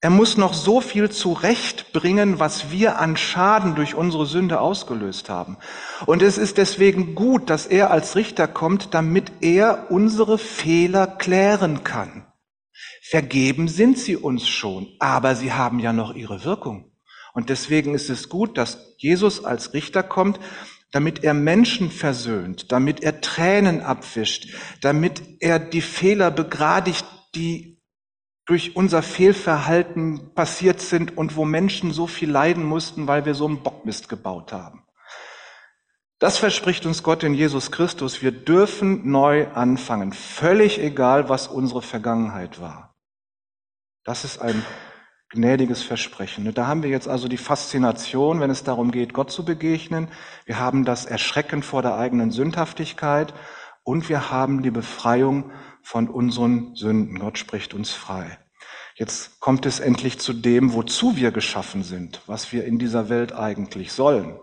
Er 0.03 0.11
muss 0.11 0.37
noch 0.37 0.53
so 0.53 0.83
viel 0.83 1.11
zurechtbringen, 1.11 2.39
was 2.39 2.71
wir 2.71 2.99
an 2.99 3.17
Schaden 3.17 3.75
durch 3.75 3.95
unsere 3.95 4.27
Sünde 4.27 4.61
ausgelöst 4.61 5.31
haben. 5.31 5.57
Und 6.05 6.21
es 6.21 6.37
ist 6.37 6.59
deswegen 6.59 7.15
gut, 7.15 7.49
dass 7.49 7.67
er 7.67 7.91
als 7.91 8.15
Richter 8.15 8.47
kommt, 8.47 8.93
damit 8.93 9.33
er 9.41 9.91
unsere 9.91 10.37
Fehler 10.37 11.07
klären 11.07 11.83
kann. 11.83 12.27
Vergeben 13.03 13.67
sind 13.67 13.99
sie 13.99 14.17
uns 14.17 14.47
schon, 14.47 14.89
aber 15.01 15.35
sie 15.35 15.55
haben 15.55 15.79
ja 15.79 15.95
noch 15.95 16.15
ihre 16.15 16.45
Wirkung. 16.45 16.93
Und 17.33 17.49
deswegen 17.49 17.95
ist 17.95 18.11
es 18.11 18.29
gut, 18.29 18.59
dass 18.59 18.95
Jesus 18.99 19.45
als 19.45 19.73
Richter 19.73 20.03
kommt, 20.03 20.39
damit 20.93 21.25
er 21.25 21.35
Menschen 21.35 21.91
versöhnt, 21.91 22.73
damit 22.73 23.03
er 23.03 23.21
Tränen 23.21 23.83
abwischt, 23.83 24.55
damit 24.83 25.23
er 25.41 25.59
die 25.59 25.81
Fehler 25.81 26.31
begradigt, 26.31 27.05
die 27.35 27.83
durch 28.47 28.77
unser 28.77 29.03
Fehlverhalten 29.03 30.33
passiert 30.35 30.81
sind 30.81 31.17
und 31.17 31.37
wo 31.37 31.45
Menschen 31.45 31.93
so 31.93 32.07
viel 32.07 32.31
leiden 32.31 32.65
mussten, 32.65 33.09
weil 33.09 33.25
wir 33.25 33.35
so 33.35 33.47
einen 33.47 33.63
Bockmist 33.63 34.09
gebaut 34.09 34.53
haben. 34.53 34.85
Das 36.19 36.39
verspricht 36.39 36.87
uns 36.87 37.03
Gott 37.03 37.25
in 37.25 37.35
Jesus 37.35 37.71
Christus. 37.71 38.23
Wir 38.23 38.33
dürfen 38.33 39.11
neu 39.11 39.49
anfangen, 39.49 40.13
völlig 40.13 40.81
egal, 40.81 41.29
was 41.29 41.49
unsere 41.49 41.83
Vergangenheit 41.83 42.61
war. 42.61 42.95
Das 44.05 44.25
ist 44.25 44.41
ein 44.41 44.65
gnädiges 45.31 45.83
Versprechen. 45.83 46.53
Da 46.55 46.67
haben 46.67 46.83
wir 46.83 46.91
jetzt 46.91 47.09
also 47.09 47.29
die 47.29 47.37
Faszination, 47.37 48.41
wenn 48.41 48.51
es 48.51 48.65
darum 48.65 48.93
geht, 48.93 49.13
Gott 49.13 49.31
zu 49.31 49.45
begegnen. 49.45 50.09
Wir 50.45 50.59
haben 50.59 50.85
das 50.85 51.05
Erschrecken 51.05 51.63
vor 51.63 51.83
der 51.83 51.97
eigenen 51.97 52.31
Sündhaftigkeit 52.31 53.35
und 53.83 54.09
wir 54.09 54.31
haben 54.31 54.63
die 54.63 54.71
Befreiung 54.71 55.51
von 55.83 56.09
unseren 56.09 56.75
Sünden. 56.75 57.19
Gott 57.19 57.39
spricht 57.39 57.75
uns 57.75 57.91
frei. 57.91 58.39
Jetzt 58.95 59.41
kommt 59.41 59.67
es 59.67 59.79
endlich 59.79 60.19
zu 60.19 60.33
dem, 60.33 60.73
wozu 60.73 61.17
wir 61.17 61.31
geschaffen 61.31 61.83
sind, 61.83 62.23
was 62.27 62.53
wir 62.53 62.65
in 62.65 62.79
dieser 62.79 63.09
Welt 63.09 63.33
eigentlich 63.33 63.93
sollen. 63.93 64.39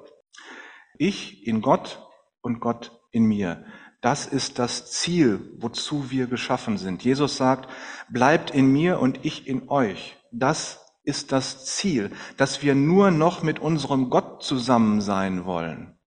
Ich 0.98 1.48
in 1.48 1.62
Gott 1.62 2.08
und 2.42 2.60
Gott 2.60 2.92
in 3.12 3.26
mir. 3.26 3.66
Das 4.02 4.28
ist 4.28 4.60
das 4.60 4.92
Ziel, 4.92 5.56
wozu 5.58 6.12
wir 6.12 6.28
geschaffen 6.28 6.78
sind. 6.78 7.04
Jesus 7.04 7.38
sagt, 7.38 7.70
bleibt 8.10 8.52
in 8.52 8.72
mir 8.72 9.00
und 9.00 9.26
ich 9.26 9.48
in 9.48 9.70
euch. 9.70 10.18
Das 10.34 10.80
ist 11.04 11.32
das 11.32 11.66
Ziel, 11.66 12.12
dass 12.38 12.64
wir 12.64 12.76
nur 12.76 13.12
noch 13.12 13.44
mit 13.44 13.60
unserem 13.60 14.10
Gott 14.10 14.44
zusammen 14.44 15.02
sein 15.02 15.46
wollen. 15.46 16.00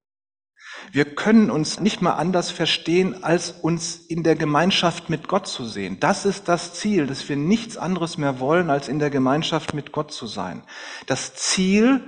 Wir 0.91 1.15
können 1.15 1.51
uns 1.51 1.81
nicht 1.81 2.03
mal 2.03 2.15
anders 2.15 2.51
verstehen, 2.51 3.23
als 3.25 3.51
uns 3.51 3.97
in 3.97 4.23
der 4.23 4.37
Gemeinschaft 4.37 5.11
mit 5.11 5.29
Gott 5.29 5.47
zu 5.47 5.65
sehen. 5.65 5.99
Das 6.01 6.25
ist 6.25 6.49
das 6.49 6.75
Ziel, 6.75 7.07
dass 7.07 7.29
wir 7.29 7.37
nichts 7.37 7.77
anderes 7.77 8.19
mehr 8.19 8.41
wollen, 8.41 8.71
als 8.71 8.89
in 8.89 8.99
der 8.99 9.11
Gemeinschaft 9.11 9.75
mit 9.75 9.93
Gott 9.93 10.13
zu 10.13 10.27
sein. 10.27 10.63
Das 11.07 11.35
Ziel 11.35 12.03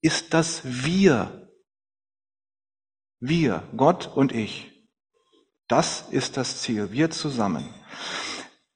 ist 0.00 0.32
das 0.34 0.62
Wir. 0.64 1.50
Wir, 3.20 3.62
Gott 3.76 4.10
und 4.14 4.32
ich. 4.32 4.70
Das 5.68 6.08
ist 6.10 6.36
das 6.36 6.60
Ziel, 6.60 6.92
wir 6.92 7.10
zusammen. 7.10 7.74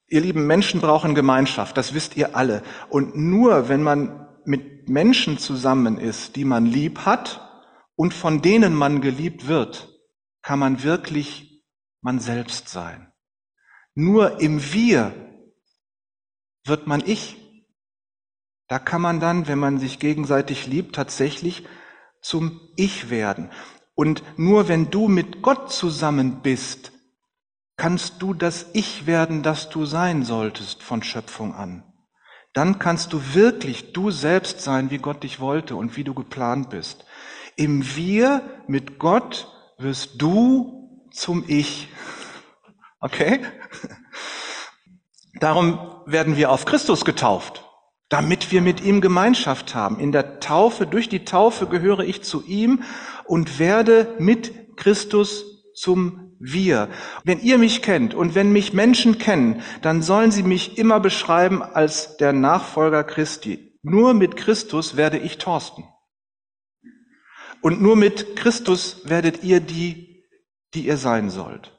Ihr 0.08 0.22
lieben 0.22 0.46
Menschen 0.46 0.80
brauchen 0.80 1.14
Gemeinschaft, 1.14 1.76
das 1.76 1.92
wisst 1.92 2.16
ihr 2.16 2.34
alle. 2.34 2.62
Und 2.88 3.16
nur 3.16 3.68
wenn 3.68 3.82
man 3.82 4.26
mit 4.44 4.88
Menschen 4.88 5.38
zusammen 5.38 5.98
ist, 5.98 6.36
die 6.36 6.46
man 6.46 6.64
lieb 6.64 7.00
hat 7.00 7.46
und 7.94 8.14
von 8.14 8.40
denen 8.40 8.74
man 8.74 9.02
geliebt 9.02 9.46
wird, 9.46 9.88
kann 10.40 10.58
man 10.58 10.82
wirklich 10.82 11.62
man 12.00 12.20
selbst 12.20 12.70
sein. 12.70 13.12
Nur 13.94 14.40
im 14.40 14.72
Wir 14.72 15.12
wird 16.64 16.86
man 16.86 17.02
ich. 17.04 17.36
Da 18.68 18.78
kann 18.78 19.02
man 19.02 19.20
dann, 19.20 19.48
wenn 19.48 19.58
man 19.58 19.78
sich 19.78 19.98
gegenseitig 19.98 20.66
liebt, 20.66 20.94
tatsächlich 20.94 21.66
zum 22.22 22.60
Ich 22.76 23.10
werden. 23.10 23.50
Und 23.94 24.22
nur 24.38 24.68
wenn 24.68 24.90
du 24.90 25.08
mit 25.08 25.42
Gott 25.42 25.72
zusammen 25.72 26.40
bist, 26.42 26.92
kannst 27.78 28.20
du 28.20 28.34
das 28.34 28.66
Ich 28.74 29.06
werden, 29.06 29.42
das 29.42 29.70
du 29.70 29.86
sein 29.86 30.24
solltest 30.24 30.82
von 30.82 31.02
Schöpfung 31.02 31.54
an. 31.54 31.84
Dann 32.52 32.78
kannst 32.78 33.12
du 33.12 33.34
wirklich 33.34 33.92
du 33.92 34.10
selbst 34.10 34.60
sein, 34.60 34.90
wie 34.90 34.98
Gott 34.98 35.22
dich 35.22 35.40
wollte 35.40 35.76
und 35.76 35.96
wie 35.96 36.04
du 36.04 36.12
geplant 36.12 36.70
bist. 36.70 37.06
Im 37.56 37.96
Wir 37.96 38.42
mit 38.66 38.98
Gott 38.98 39.48
wirst 39.78 40.20
du 40.20 41.06
zum 41.10 41.44
Ich. 41.46 41.88
Okay? 43.00 43.44
Darum 45.38 45.78
werden 46.04 46.36
wir 46.36 46.50
auf 46.50 46.64
Christus 46.64 47.04
getauft, 47.04 47.64
damit 48.08 48.50
wir 48.50 48.60
mit 48.60 48.80
ihm 48.80 49.00
Gemeinschaft 49.00 49.76
haben. 49.76 50.00
In 50.00 50.10
der 50.10 50.40
Taufe, 50.40 50.84
durch 50.84 51.08
die 51.08 51.24
Taufe 51.24 51.68
gehöre 51.68 52.00
ich 52.00 52.24
zu 52.24 52.44
ihm 52.44 52.82
und 53.24 53.60
werde 53.60 54.16
mit 54.18 54.76
Christus 54.76 55.44
zum 55.74 56.27
wir. 56.40 56.88
Wenn 57.24 57.40
ihr 57.40 57.58
mich 57.58 57.82
kennt 57.82 58.14
und 58.14 58.34
wenn 58.34 58.52
mich 58.52 58.72
Menschen 58.72 59.18
kennen, 59.18 59.62
dann 59.82 60.02
sollen 60.02 60.30
sie 60.30 60.42
mich 60.42 60.78
immer 60.78 61.00
beschreiben 61.00 61.62
als 61.62 62.16
der 62.16 62.32
Nachfolger 62.32 63.04
Christi. 63.04 63.78
Nur 63.82 64.14
mit 64.14 64.36
Christus 64.36 64.96
werde 64.96 65.18
ich 65.18 65.38
Thorsten. 65.38 65.84
Und 67.60 67.80
nur 67.80 67.96
mit 67.96 68.36
Christus 68.36 69.02
werdet 69.04 69.42
ihr 69.42 69.60
die, 69.60 70.24
die 70.74 70.86
ihr 70.86 70.96
sein 70.96 71.30
sollt. 71.30 71.78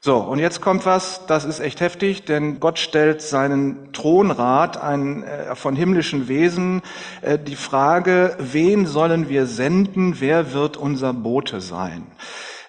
So, 0.00 0.18
und 0.18 0.38
jetzt 0.38 0.60
kommt 0.60 0.86
was, 0.86 1.26
das 1.26 1.44
ist 1.44 1.58
echt 1.58 1.80
heftig, 1.80 2.24
denn 2.24 2.60
Gott 2.60 2.78
stellt 2.78 3.20
seinen 3.20 3.92
Thronrat 3.92 4.80
ein, 4.80 5.24
äh, 5.24 5.56
von 5.56 5.74
himmlischen 5.74 6.28
Wesen 6.28 6.82
äh, 7.20 7.36
die 7.36 7.56
Frage, 7.56 8.36
wen 8.38 8.86
sollen 8.86 9.28
wir 9.28 9.46
senden, 9.46 10.20
wer 10.20 10.52
wird 10.52 10.76
unser 10.76 11.12
Bote 11.12 11.60
sein? 11.60 12.06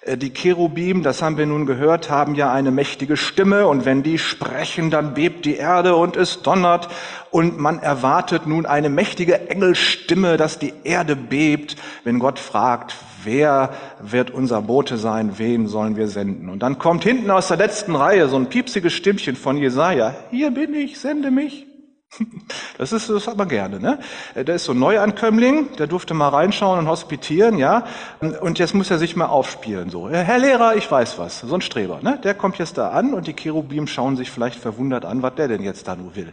Äh, 0.02 0.16
die 0.16 0.30
Cherubim, 0.30 1.02
das 1.02 1.22
haben 1.22 1.36
wir 1.36 1.46
nun 1.46 1.66
gehört, 1.66 2.10
haben 2.10 2.34
ja 2.34 2.52
eine 2.52 2.70
mächtige 2.70 3.16
Stimme 3.16 3.66
und 3.66 3.84
wenn 3.84 4.02
die 4.02 4.18
sprechen, 4.18 4.90
dann 4.90 5.14
bebt 5.14 5.44
die 5.44 5.56
Erde 5.56 5.96
und 5.96 6.16
es 6.16 6.42
donnert 6.42 6.88
und 7.30 7.58
man 7.58 7.78
erwartet 7.80 8.46
nun 8.46 8.66
eine 8.66 8.88
mächtige 8.88 9.48
Engelstimme, 9.48 10.36
dass 10.36 10.58
die 10.58 10.72
Erde 10.84 11.16
bebt, 11.16 11.76
wenn 12.04 12.18
Gott 12.18 12.38
fragt, 12.38 12.96
wer 13.24 13.70
wird 14.00 14.30
unser 14.30 14.62
Bote 14.62 14.96
sein, 14.96 15.32
wen 15.36 15.66
sollen 15.66 15.96
wir 15.96 16.08
senden? 16.08 16.48
Und 16.48 16.60
dann 16.60 16.78
kommt 16.78 17.04
hinten 17.04 17.30
aus 17.30 17.48
der 17.48 17.58
letzten 17.58 17.94
Reihe 17.94 18.28
so 18.28 18.36
ein 18.36 18.46
piepsiges 18.46 18.92
Stimmchen 18.92 19.36
von 19.36 19.56
Jesaja, 19.56 20.14
hier 20.30 20.50
bin 20.50 20.74
ich, 20.74 20.98
sende 20.98 21.30
mich. 21.30 21.69
Das 22.76 22.92
ist 22.92 23.08
das 23.08 23.28
aber 23.28 23.46
gerne, 23.46 23.78
ne? 23.78 23.98
Der 24.34 24.54
ist 24.54 24.64
so 24.64 24.72
ein 24.72 24.78
Neuankömmling, 24.78 25.76
der 25.76 25.86
durfte 25.86 26.14
mal 26.14 26.28
reinschauen 26.28 26.78
und 26.78 26.88
hospitieren, 26.88 27.58
ja. 27.58 27.84
Und 28.40 28.58
jetzt 28.58 28.74
muss 28.74 28.90
er 28.90 28.98
sich 28.98 29.16
mal 29.16 29.26
aufspielen, 29.26 29.90
so. 29.90 30.08
Herr 30.08 30.38
Lehrer, 30.38 30.76
ich 30.76 30.90
weiß 30.90 31.18
was. 31.18 31.40
So 31.40 31.54
ein 31.54 31.60
Streber, 31.60 32.00
ne? 32.02 32.18
Der 32.22 32.34
kommt 32.34 32.58
jetzt 32.58 32.78
da 32.78 32.90
an 32.90 33.14
und 33.14 33.26
die 33.26 33.34
Cherubim 33.34 33.86
schauen 33.86 34.16
sich 34.16 34.30
vielleicht 34.30 34.58
verwundert 34.58 35.04
an, 35.04 35.22
was 35.22 35.34
der 35.36 35.48
denn 35.48 35.62
jetzt 35.62 35.86
da 35.88 35.96
nur 35.96 36.16
will. 36.16 36.32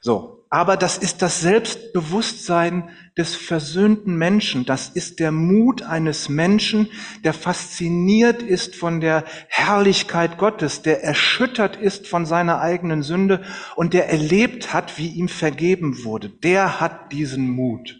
So. 0.00 0.39
Aber 0.52 0.76
das 0.76 0.98
ist 0.98 1.22
das 1.22 1.40
Selbstbewusstsein 1.40 2.90
des 3.16 3.36
versöhnten 3.36 4.16
Menschen. 4.16 4.66
Das 4.66 4.88
ist 4.88 5.20
der 5.20 5.30
Mut 5.30 5.82
eines 5.82 6.28
Menschen, 6.28 6.88
der 7.22 7.34
fasziniert 7.34 8.42
ist 8.42 8.74
von 8.74 9.00
der 9.00 9.24
Herrlichkeit 9.46 10.38
Gottes, 10.38 10.82
der 10.82 11.04
erschüttert 11.04 11.76
ist 11.76 12.08
von 12.08 12.26
seiner 12.26 12.60
eigenen 12.60 13.04
Sünde 13.04 13.44
und 13.76 13.94
der 13.94 14.10
erlebt 14.10 14.74
hat, 14.74 14.98
wie 14.98 15.06
ihm 15.06 15.28
vergeben 15.28 16.02
wurde. 16.02 16.28
Der 16.28 16.80
hat 16.80 17.12
diesen 17.12 17.48
Mut. 17.48 17.96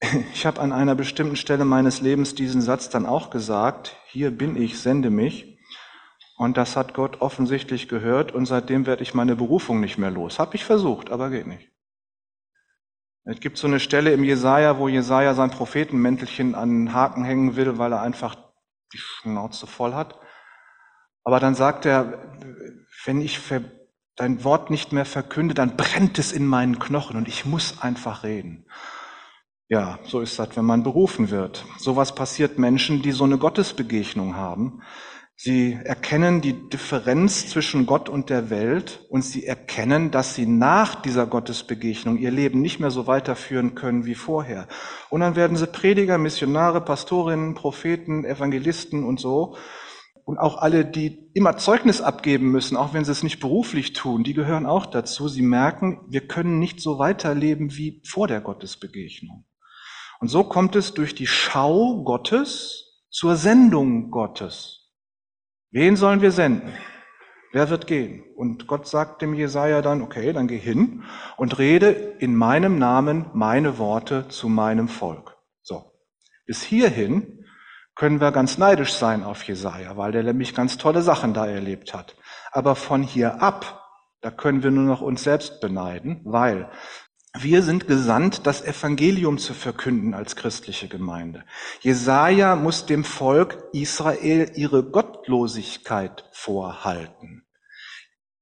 Ich 0.34 0.46
habe 0.46 0.60
an 0.60 0.72
einer 0.72 0.94
bestimmten 0.94 1.36
Stelle 1.36 1.64
meines 1.64 2.00
Lebens 2.00 2.34
diesen 2.34 2.60
Satz 2.60 2.88
dann 2.88 3.06
auch 3.06 3.30
gesagt, 3.30 3.96
hier 4.06 4.30
bin 4.30 4.60
ich, 4.60 4.78
sende 4.78 5.10
mich. 5.10 5.51
Und 6.42 6.56
das 6.56 6.74
hat 6.74 6.92
Gott 6.92 7.20
offensichtlich 7.20 7.88
gehört 7.88 8.32
und 8.32 8.46
seitdem 8.46 8.84
werde 8.84 9.04
ich 9.04 9.14
meine 9.14 9.36
Berufung 9.36 9.78
nicht 9.78 9.96
mehr 9.96 10.10
los. 10.10 10.40
Hab 10.40 10.54
ich 10.54 10.64
versucht, 10.64 11.12
aber 11.12 11.30
geht 11.30 11.46
nicht. 11.46 11.70
Es 13.22 13.38
gibt 13.38 13.58
so 13.58 13.68
eine 13.68 13.78
Stelle 13.78 14.12
im 14.12 14.24
Jesaja, 14.24 14.76
wo 14.76 14.88
Jesaja 14.88 15.34
sein 15.34 15.52
Prophetenmäntelchen 15.52 16.56
an 16.56 16.68
den 16.86 16.94
Haken 16.94 17.22
hängen 17.22 17.54
will, 17.54 17.78
weil 17.78 17.92
er 17.92 18.02
einfach 18.02 18.34
die 18.92 18.98
Schnauze 18.98 19.68
voll 19.68 19.94
hat. 19.94 20.18
Aber 21.22 21.38
dann 21.38 21.54
sagt 21.54 21.86
er, 21.86 22.36
wenn 23.04 23.20
ich 23.20 23.38
dein 24.16 24.42
Wort 24.42 24.68
nicht 24.68 24.92
mehr 24.92 25.04
verkünde, 25.04 25.54
dann 25.54 25.76
brennt 25.76 26.18
es 26.18 26.32
in 26.32 26.44
meinen 26.44 26.80
Knochen 26.80 27.16
und 27.16 27.28
ich 27.28 27.46
muss 27.46 27.80
einfach 27.82 28.24
reden. 28.24 28.66
Ja, 29.68 30.00
so 30.02 30.20
ist 30.20 30.40
das, 30.40 30.56
wenn 30.56 30.64
man 30.64 30.82
berufen 30.82 31.30
wird. 31.30 31.64
Sowas 31.78 32.16
passiert 32.16 32.58
Menschen, 32.58 33.00
die 33.00 33.12
so 33.12 33.22
eine 33.22 33.38
Gottesbegegnung 33.38 34.34
haben. 34.34 34.82
Sie 35.36 35.72
erkennen 35.72 36.40
die 36.40 36.68
Differenz 36.68 37.48
zwischen 37.48 37.86
Gott 37.86 38.08
und 38.08 38.30
der 38.30 38.48
Welt 38.50 39.04
und 39.08 39.22
sie 39.22 39.44
erkennen, 39.44 40.10
dass 40.10 40.34
sie 40.34 40.46
nach 40.46 40.94
dieser 41.02 41.26
Gottesbegegnung 41.26 42.16
ihr 42.18 42.30
Leben 42.30 42.60
nicht 42.60 42.78
mehr 42.78 42.92
so 42.92 43.06
weiterführen 43.06 43.74
können 43.74 44.04
wie 44.04 44.14
vorher. 44.14 44.68
Und 45.10 45.20
dann 45.20 45.34
werden 45.34 45.56
sie 45.56 45.66
Prediger, 45.66 46.18
Missionare, 46.18 46.80
Pastorinnen, 46.80 47.54
Propheten, 47.54 48.24
Evangelisten 48.24 49.04
und 49.04 49.18
so. 49.18 49.56
Und 50.24 50.38
auch 50.38 50.58
alle, 50.58 50.84
die 50.84 51.30
immer 51.34 51.56
Zeugnis 51.56 52.00
abgeben 52.00 52.52
müssen, 52.52 52.76
auch 52.76 52.94
wenn 52.94 53.04
sie 53.04 53.10
es 53.10 53.24
nicht 53.24 53.40
beruflich 53.40 53.94
tun, 53.94 54.22
die 54.22 54.34
gehören 54.34 54.66
auch 54.66 54.86
dazu. 54.86 55.26
Sie 55.26 55.42
merken, 55.42 56.00
wir 56.08 56.28
können 56.28 56.60
nicht 56.60 56.80
so 56.80 57.00
weiterleben 57.00 57.76
wie 57.76 58.00
vor 58.06 58.28
der 58.28 58.40
Gottesbegegnung. 58.40 59.44
Und 60.20 60.28
so 60.28 60.44
kommt 60.44 60.76
es 60.76 60.94
durch 60.94 61.16
die 61.16 61.26
Schau 61.26 62.04
Gottes 62.04 63.02
zur 63.10 63.34
Sendung 63.34 64.12
Gottes. 64.12 64.81
Wen 65.72 65.96
sollen 65.96 66.20
wir 66.20 66.32
senden? 66.32 66.70
Wer 67.52 67.70
wird 67.70 67.86
gehen? 67.86 68.24
Und 68.36 68.66
Gott 68.66 68.86
sagt 68.86 69.22
dem 69.22 69.32
Jesaja 69.32 69.80
dann, 69.80 70.02
okay, 70.02 70.34
dann 70.34 70.46
geh 70.46 70.58
hin 70.58 71.04
und 71.38 71.58
rede 71.58 71.88
in 71.88 72.36
meinem 72.36 72.78
Namen 72.78 73.30
meine 73.32 73.78
Worte 73.78 74.28
zu 74.28 74.50
meinem 74.50 74.86
Volk. 74.88 75.38
So. 75.62 75.92
Bis 76.44 76.62
hierhin 76.62 77.46
können 77.94 78.20
wir 78.20 78.32
ganz 78.32 78.58
neidisch 78.58 78.92
sein 78.92 79.24
auf 79.24 79.44
Jesaja, 79.44 79.96
weil 79.96 80.12
der 80.12 80.24
nämlich 80.24 80.54
ganz 80.54 80.76
tolle 80.76 81.00
Sachen 81.00 81.32
da 81.32 81.46
erlebt 81.46 81.94
hat. 81.94 82.16
Aber 82.50 82.76
von 82.76 83.02
hier 83.02 83.40
ab, 83.40 83.82
da 84.20 84.30
können 84.30 84.62
wir 84.62 84.70
nur 84.70 84.84
noch 84.84 85.00
uns 85.00 85.22
selbst 85.22 85.62
beneiden, 85.62 86.20
weil 86.24 86.70
wir 87.38 87.62
sind 87.62 87.86
gesandt, 87.86 88.46
das 88.46 88.62
Evangelium 88.62 89.38
zu 89.38 89.54
verkünden 89.54 90.12
als 90.12 90.36
christliche 90.36 90.88
Gemeinde. 90.88 91.44
Jesaja 91.80 92.56
muss 92.56 92.84
dem 92.84 93.04
Volk 93.04 93.64
Israel 93.72 94.52
ihre 94.54 94.84
Gottlosigkeit 94.84 96.28
vorhalten. 96.32 97.46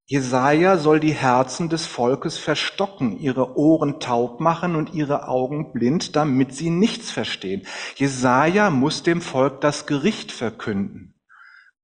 Jesaja 0.06 0.76
soll 0.76 0.98
die 0.98 1.12
Herzen 1.12 1.68
des 1.68 1.86
Volkes 1.86 2.36
verstocken, 2.36 3.16
ihre 3.16 3.56
Ohren 3.56 4.00
taub 4.00 4.40
machen 4.40 4.74
und 4.74 4.92
ihre 4.92 5.28
Augen 5.28 5.72
blind, 5.72 6.16
damit 6.16 6.52
sie 6.52 6.70
nichts 6.70 7.12
verstehen. 7.12 7.64
Jesaja 7.94 8.70
muss 8.70 9.04
dem 9.04 9.20
Volk 9.20 9.60
das 9.60 9.86
Gericht 9.86 10.32
verkünden. 10.32 11.14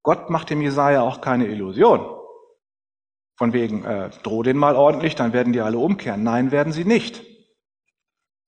Gott 0.03 0.29
macht 0.29 0.49
dem 0.49 0.61
Jesaja 0.61 1.03
auch 1.03 1.21
keine 1.21 1.47
Illusion. 1.47 2.16
Von 3.37 3.53
wegen, 3.53 3.85
äh, 3.85 4.09
droh 4.23 4.43
den 4.43 4.57
mal 4.57 4.75
ordentlich, 4.75 5.15
dann 5.15 5.31
werden 5.31 5.53
die 5.53 5.61
alle 5.61 5.77
umkehren. 5.77 6.23
Nein, 6.23 6.51
werden 6.51 6.73
sie 6.73 6.85
nicht. 6.85 7.23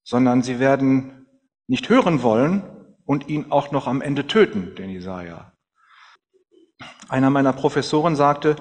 Sondern 0.04 0.42
sie 0.42 0.60
werden 0.60 1.28
nicht 1.68 1.90
hören 1.90 2.24
wollen 2.24 2.64
und 3.06 3.30
ihn 3.30 3.52
auch 3.52 3.72
noch 3.72 3.88
am 3.88 4.02
Ende 4.02 4.26
töten, 4.26 4.76
den 4.76 4.90
Jesaja. 4.90 5.54
Einer 7.08 7.30
meiner 7.30 7.54
Professoren 7.54 8.16
sagte, 8.16 8.56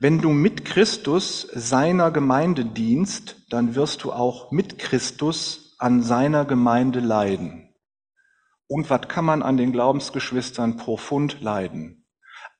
wenn 0.00 0.20
du 0.20 0.30
mit 0.30 0.64
Christus 0.64 1.42
seiner 1.52 2.10
Gemeinde 2.10 2.64
dienst, 2.64 3.46
dann 3.50 3.74
wirst 3.74 4.02
du 4.02 4.12
auch 4.12 4.50
mit 4.50 4.78
Christus 4.78 5.76
an 5.78 6.02
seiner 6.02 6.44
Gemeinde 6.44 7.00
leiden. 7.00 7.74
Und 8.66 8.88
was 8.90 9.08
kann 9.08 9.24
man 9.24 9.42
an 9.42 9.56
den 9.56 9.72
Glaubensgeschwistern 9.72 10.76
profund 10.76 11.40
leiden? 11.40 11.99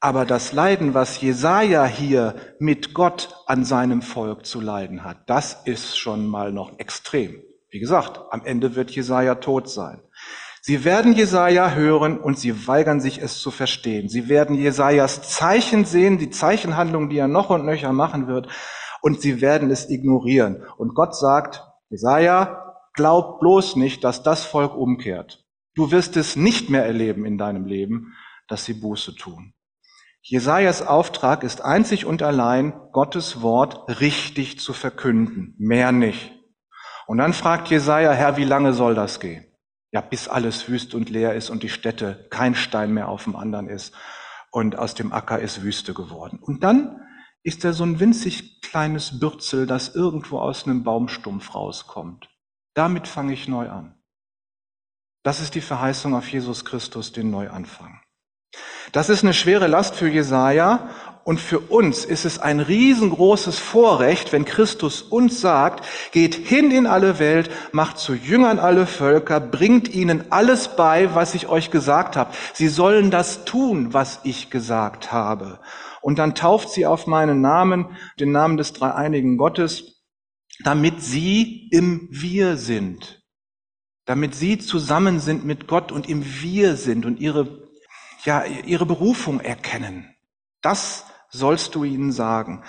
Aber 0.03 0.25
das 0.25 0.53
Leiden, 0.53 0.95
was 0.95 1.21
Jesaja 1.21 1.85
hier 1.85 2.35
mit 2.59 2.95
Gott 2.95 3.37
an 3.45 3.67
seinem 3.67 4.01
Volk 4.01 4.47
zu 4.47 4.59
leiden 4.59 5.05
hat, 5.05 5.29
das 5.29 5.61
ist 5.67 5.99
schon 5.99 6.27
mal 6.27 6.53
noch 6.53 6.79
extrem. 6.79 7.43
Wie 7.69 7.81
gesagt, 7.81 8.19
am 8.31 8.43
Ende 8.47 8.75
wird 8.77 8.91
Jesaja 8.91 9.35
tot 9.35 9.69
sein. 9.69 10.01
Sie 10.63 10.85
werden 10.85 11.13
Jesaja 11.13 11.73
hören 11.73 12.19
und 12.19 12.39
sie 12.39 12.67
weigern 12.67 13.01
sich 13.01 13.21
es 13.21 13.41
zu 13.41 13.51
verstehen. 13.51 14.09
Sie 14.09 14.31
werden 14.31 14.57
Jesajas 14.57 15.23
Zeichen 15.23 15.85
sehen, 15.85 16.17
die 16.17 16.31
Zeichenhandlungen, 16.31 17.11
die 17.11 17.19
er 17.19 17.29
noch 17.29 17.51
und 17.51 17.67
nöcher 17.67 17.93
machen 17.93 18.27
wird, 18.27 18.49
und 19.03 19.21
sie 19.21 19.43
werden 19.43 19.71
es 19.71 19.89
ignorieren. 19.89 20.63
Und 20.79 20.95
Gott 20.95 21.15
sagt, 21.15 21.63
Jesaja, 21.91 22.75
glaub 22.95 23.41
bloß 23.41 23.77
nicht, 23.77 24.03
dass 24.05 24.23
das 24.23 24.45
Volk 24.45 24.75
umkehrt. 24.75 25.45
Du 25.75 25.91
wirst 25.91 26.17
es 26.17 26.37
nicht 26.37 26.71
mehr 26.71 26.85
erleben 26.85 27.25
in 27.27 27.37
deinem 27.37 27.67
Leben, 27.67 28.15
dass 28.49 28.65
sie 28.65 28.75
Buße 28.75 29.15
tun. 29.15 29.55
Jesajas 30.23 30.83
Auftrag 30.83 31.43
ist 31.43 31.63
einzig 31.63 32.05
und 32.05 32.23
allein, 32.23 32.73
Gottes 32.93 33.43
Wort 33.43 34.01
richtig 34.01 34.61
zu 34.61 34.73
verkünden. 34.73 35.55
Mehr 35.59 35.93
nicht. 35.93 36.33
Und 37.07 37.19
dann 37.19 37.33
fragt 37.33 37.69
Jesaja, 37.69 38.13
Herr, 38.13 38.37
wie 38.37 38.45
lange 38.45 38.73
soll 38.73 38.95
das 38.95 39.19
gehen? 39.21 39.51
ja, 39.93 40.01
bis 40.01 40.29
alles 40.29 40.69
wüst 40.69 40.95
und 40.95 41.11
leer 41.11 41.35
ist 41.35 41.51
und 41.51 41.63
die 41.63 41.69
Stätte 41.69 42.27
kein 42.31 42.55
Stein 42.55 42.93
mehr 42.93 43.09
auf 43.09 43.25
dem 43.25 43.37
anderen 43.37 43.69
ist 43.69 43.95
und 44.51 44.77
aus 44.77 44.95
dem 44.95 45.13
Acker 45.13 45.41
ist 45.41 45.63
Wüste 45.63 45.95
geworden. 45.95 46.39
Und 46.41 46.63
dann 46.63 47.01
ist 47.43 47.65
er 47.65 47.73
so 47.73 47.85
ein 47.85 47.99
winzig 47.99 48.61
kleines 48.63 49.19
Bürzel, 49.19 49.67
das 49.67 49.95
irgendwo 49.95 50.39
aus 50.39 50.65
einem 50.65 50.85
Baumstumpf 50.85 51.55
rauskommt. 51.55 52.29
Damit 52.75 53.09
fange 53.09 53.33
ich 53.33 53.49
neu 53.49 53.69
an. 53.69 53.97
Das 55.23 55.41
ist 55.41 55.55
die 55.55 55.61
Verheißung 55.61 56.15
auf 56.15 56.31
Jesus 56.31 56.65
Christus, 56.65 57.13
den 57.13 57.31
Neuanfang. 57.31 58.01
Das 58.93 59.09
ist 59.09 59.23
eine 59.23 59.35
schwere 59.35 59.67
Last 59.67 59.95
für 59.95 60.09
Jesaja 60.09 60.91
und 61.23 61.39
für 61.39 61.61
uns 61.61 62.05
ist 62.05 62.25
es 62.25 62.39
ein 62.39 62.61
riesengroßes 62.61 63.59
Vorrecht, 63.59 64.33
wenn 64.33 64.45
Christus 64.45 65.03
uns 65.03 65.41
sagt, 65.41 65.85
geht 66.13 66.35
hin 66.35 66.71
in 66.71 66.87
alle 66.87 67.19
Welt, 67.19 67.51
macht 67.73 67.99
zu 67.99 68.15
Jüngern 68.15 68.59
alle 68.59 68.87
Völker, 68.87 69.39
bringt 69.39 69.95
ihnen 69.95 70.25
alles 70.31 70.77
bei, 70.77 71.15
was 71.15 71.35
ich 71.35 71.49
euch 71.49 71.71
gesagt 71.71 72.17
habe. 72.17 72.33
Sie 72.55 72.69
sollen 72.69 73.11
das 73.11 73.45
tun, 73.45 73.93
was 73.93 74.21
ich 74.25 74.51
gesagt 74.51 75.13
habe. 75.13 75.61
Und 76.01 76.19
dann 76.19 76.35
tauft 76.35 76.71
sie 76.71 76.87
auf 76.87 77.07
meinen 77.07 77.41
Namen, 77.41 77.97
den 78.19 78.33
Namen 78.33 78.57
des 78.57 78.73
dreieinigen 78.73 79.37
Gottes, 79.37 80.03
damit 80.65 81.03
sie 81.03 81.69
im 81.71 82.09
Wir 82.11 82.57
sind. 82.57 83.23
Damit 84.07 84.35
sie 84.35 84.59
zusammen 84.59 85.21
sind 85.21 85.45
mit 85.45 85.67
Gott 85.69 85.93
und 85.93 86.09
im 86.09 86.25
Wir 86.25 86.77
sind 86.77 87.05
und 87.07 87.21
ihre, 87.21 87.60
ja, 88.25 88.45
ihre 88.45 88.87
Berufung 88.87 89.41
erkennen. 89.41 90.15
Das 90.63 91.05
sollst 91.31 91.75
du 91.75 91.85
ihnen 91.85 92.13
sagen. 92.13 92.65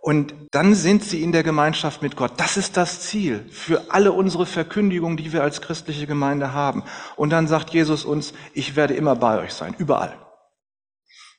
Und 0.00 0.34
dann 0.50 0.74
sind 0.74 1.02
sie 1.02 1.22
in 1.22 1.32
der 1.32 1.42
Gemeinschaft 1.42 2.02
mit 2.02 2.14
Gott. 2.14 2.32
Das 2.36 2.58
ist 2.58 2.76
das 2.76 3.00
Ziel 3.00 3.46
für 3.50 3.90
alle 3.90 4.12
unsere 4.12 4.44
Verkündigungen, 4.44 5.16
die 5.16 5.32
wir 5.32 5.42
als 5.42 5.62
christliche 5.62 6.06
Gemeinde 6.06 6.52
haben. 6.52 6.84
Und 7.16 7.30
dann 7.30 7.46
sagt 7.46 7.70
Jesus 7.70 8.04
uns, 8.04 8.34
ich 8.52 8.76
werde 8.76 8.94
immer 8.94 9.16
bei 9.16 9.38
euch 9.38 9.54
sein, 9.54 9.74
überall. 9.78 10.18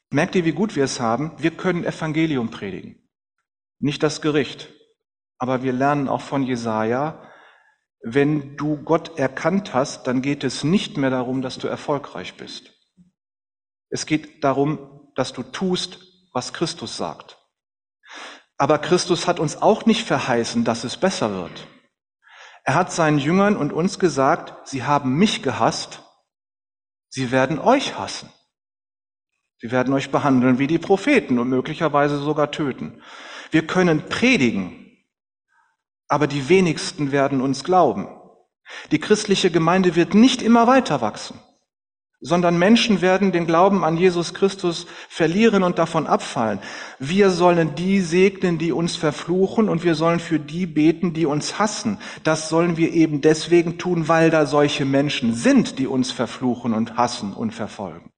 Merkt 0.09 0.35
ihr, 0.35 0.45
wie 0.45 0.51
gut 0.51 0.75
wir 0.75 0.83
es 0.83 0.99
haben? 0.99 1.33
Wir 1.37 1.51
können 1.51 1.83
Evangelium 1.83 2.49
predigen. 2.49 3.07
Nicht 3.79 4.01
das 4.01 4.21
Gericht. 4.21 4.73
Aber 5.37 5.61
wir 5.61 5.73
lernen 5.73 6.07
auch 6.07 6.21
von 6.21 6.41
Jesaja, 6.41 7.21
wenn 8.01 8.55
du 8.55 8.77
Gott 8.77 9.17
erkannt 9.19 9.73
hast, 9.73 10.07
dann 10.07 10.21
geht 10.21 10.43
es 10.43 10.63
nicht 10.63 10.97
mehr 10.97 11.09
darum, 11.09 11.41
dass 11.41 11.57
du 11.57 11.67
erfolgreich 11.67 12.35
bist. 12.35 12.74
Es 13.95 14.05
geht 14.05 14.43
darum, 14.43 15.09
dass 15.15 15.31
du 15.31 15.41
tust, 15.41 15.99
was 16.33 16.51
Christus 16.51 16.97
sagt. 16.97 17.37
Aber 18.57 18.77
Christus 18.77 19.25
hat 19.25 19.39
uns 19.39 19.61
auch 19.61 19.85
nicht 19.85 20.05
verheißen, 20.05 20.65
dass 20.65 20.83
es 20.83 20.97
besser 20.97 21.31
wird. 21.33 21.65
Er 22.65 22.73
hat 22.73 22.91
seinen 22.91 23.19
Jüngern 23.19 23.55
und 23.55 23.71
uns 23.71 23.97
gesagt, 23.97 24.67
sie 24.67 24.83
haben 24.83 25.15
mich 25.15 25.43
gehasst, 25.43 26.01
sie 27.07 27.31
werden 27.31 27.57
euch 27.57 27.97
hassen. 27.97 28.29
Sie 29.59 29.71
werden 29.71 29.93
euch 29.93 30.11
behandeln 30.11 30.59
wie 30.59 30.67
die 30.67 30.77
Propheten 30.77 31.39
und 31.39 31.47
möglicherweise 31.47 32.17
sogar 32.17 32.51
töten. 32.51 33.01
Wir 33.51 33.65
können 33.65 34.09
predigen, 34.09 35.05
aber 36.09 36.27
die 36.27 36.49
wenigsten 36.49 37.13
werden 37.13 37.39
uns 37.39 37.63
glauben. 37.63 38.09
Die 38.91 38.99
christliche 38.99 39.51
Gemeinde 39.51 39.95
wird 39.95 40.13
nicht 40.13 40.41
immer 40.41 40.67
weiter 40.67 40.99
wachsen 40.99 41.39
sondern 42.21 42.57
Menschen 42.57 43.01
werden 43.01 43.31
den 43.31 43.45
Glauben 43.45 43.83
an 43.83 43.97
Jesus 43.97 44.33
Christus 44.33 44.87
verlieren 45.09 45.63
und 45.63 45.77
davon 45.77 46.07
abfallen. 46.07 46.59
Wir 46.97 47.29
sollen 47.29 47.75
die 47.75 47.99
segnen, 48.01 48.57
die 48.57 48.71
uns 48.71 48.95
verfluchen 48.95 49.69
und 49.69 49.83
wir 49.83 49.95
sollen 49.95 50.19
für 50.19 50.39
die 50.39 50.65
beten, 50.65 51.13
die 51.13 51.25
uns 51.25 51.59
hassen. 51.59 51.99
Das 52.23 52.49
sollen 52.49 52.77
wir 52.77 52.93
eben 52.93 53.21
deswegen 53.21 53.77
tun, 53.77 54.07
weil 54.07 54.29
da 54.29 54.45
solche 54.45 54.85
Menschen 54.85 55.33
sind, 55.33 55.77
die 55.77 55.87
uns 55.87 56.11
verfluchen 56.11 56.73
und 56.73 56.97
hassen 56.97 57.33
und 57.33 57.51
verfolgen. 57.51 58.11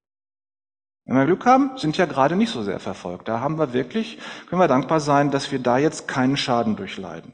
Wenn 1.06 1.16
wir 1.16 1.26
Glück 1.26 1.46
haben, 1.46 1.78
sind 1.78 1.98
ja 1.98 2.06
gerade 2.06 2.36
nicht 2.36 2.52
so 2.52 2.64
sehr 2.64 2.80
verfolgt. 2.80 3.28
Da 3.28 3.40
haben 3.40 3.58
wir 3.58 3.74
wirklich, 3.74 4.20
können 4.50 4.62
wir 4.62 4.68
dankbar 4.68 5.00
sein, 5.00 5.32
dass 5.32 5.52
wir 5.52 5.60
da 5.60 5.78
jetzt 5.78 6.08
keinen 6.08 6.38
Schaden 6.38 6.76
durchleiden. 6.76 7.34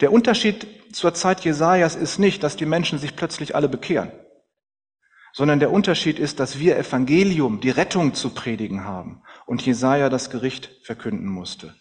Der 0.00 0.12
Unterschied 0.12 0.66
zur 0.92 1.14
Zeit 1.14 1.40
Jesajas 1.40 1.94
ist 1.94 2.18
nicht, 2.18 2.42
dass 2.42 2.56
die 2.56 2.66
Menschen 2.66 2.98
sich 2.98 3.16
plötzlich 3.16 3.54
alle 3.54 3.68
bekehren 3.68 4.10
sondern 5.32 5.60
der 5.60 5.72
Unterschied 5.72 6.18
ist, 6.18 6.40
dass 6.40 6.58
wir 6.58 6.78
Evangelium, 6.78 7.60
die 7.60 7.70
Rettung 7.70 8.14
zu 8.14 8.30
predigen 8.30 8.84
haben 8.84 9.22
und 9.46 9.64
Jesaja 9.64 10.08
das 10.08 10.30
Gericht 10.30 10.70
verkünden 10.82 11.28
musste. 11.28 11.74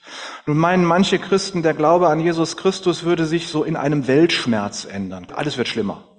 Nun 0.45 0.57
meinen 0.57 0.85
manche 0.85 1.19
Christen, 1.19 1.63
der 1.63 1.73
Glaube 1.73 2.09
an 2.09 2.19
Jesus 2.19 2.57
Christus 2.57 3.03
würde 3.03 3.25
sich 3.25 3.47
so 3.47 3.63
in 3.63 3.75
einem 3.75 4.07
Weltschmerz 4.07 4.85
ändern. 4.85 5.27
Alles 5.33 5.57
wird 5.57 5.67
schlimmer. 5.67 6.16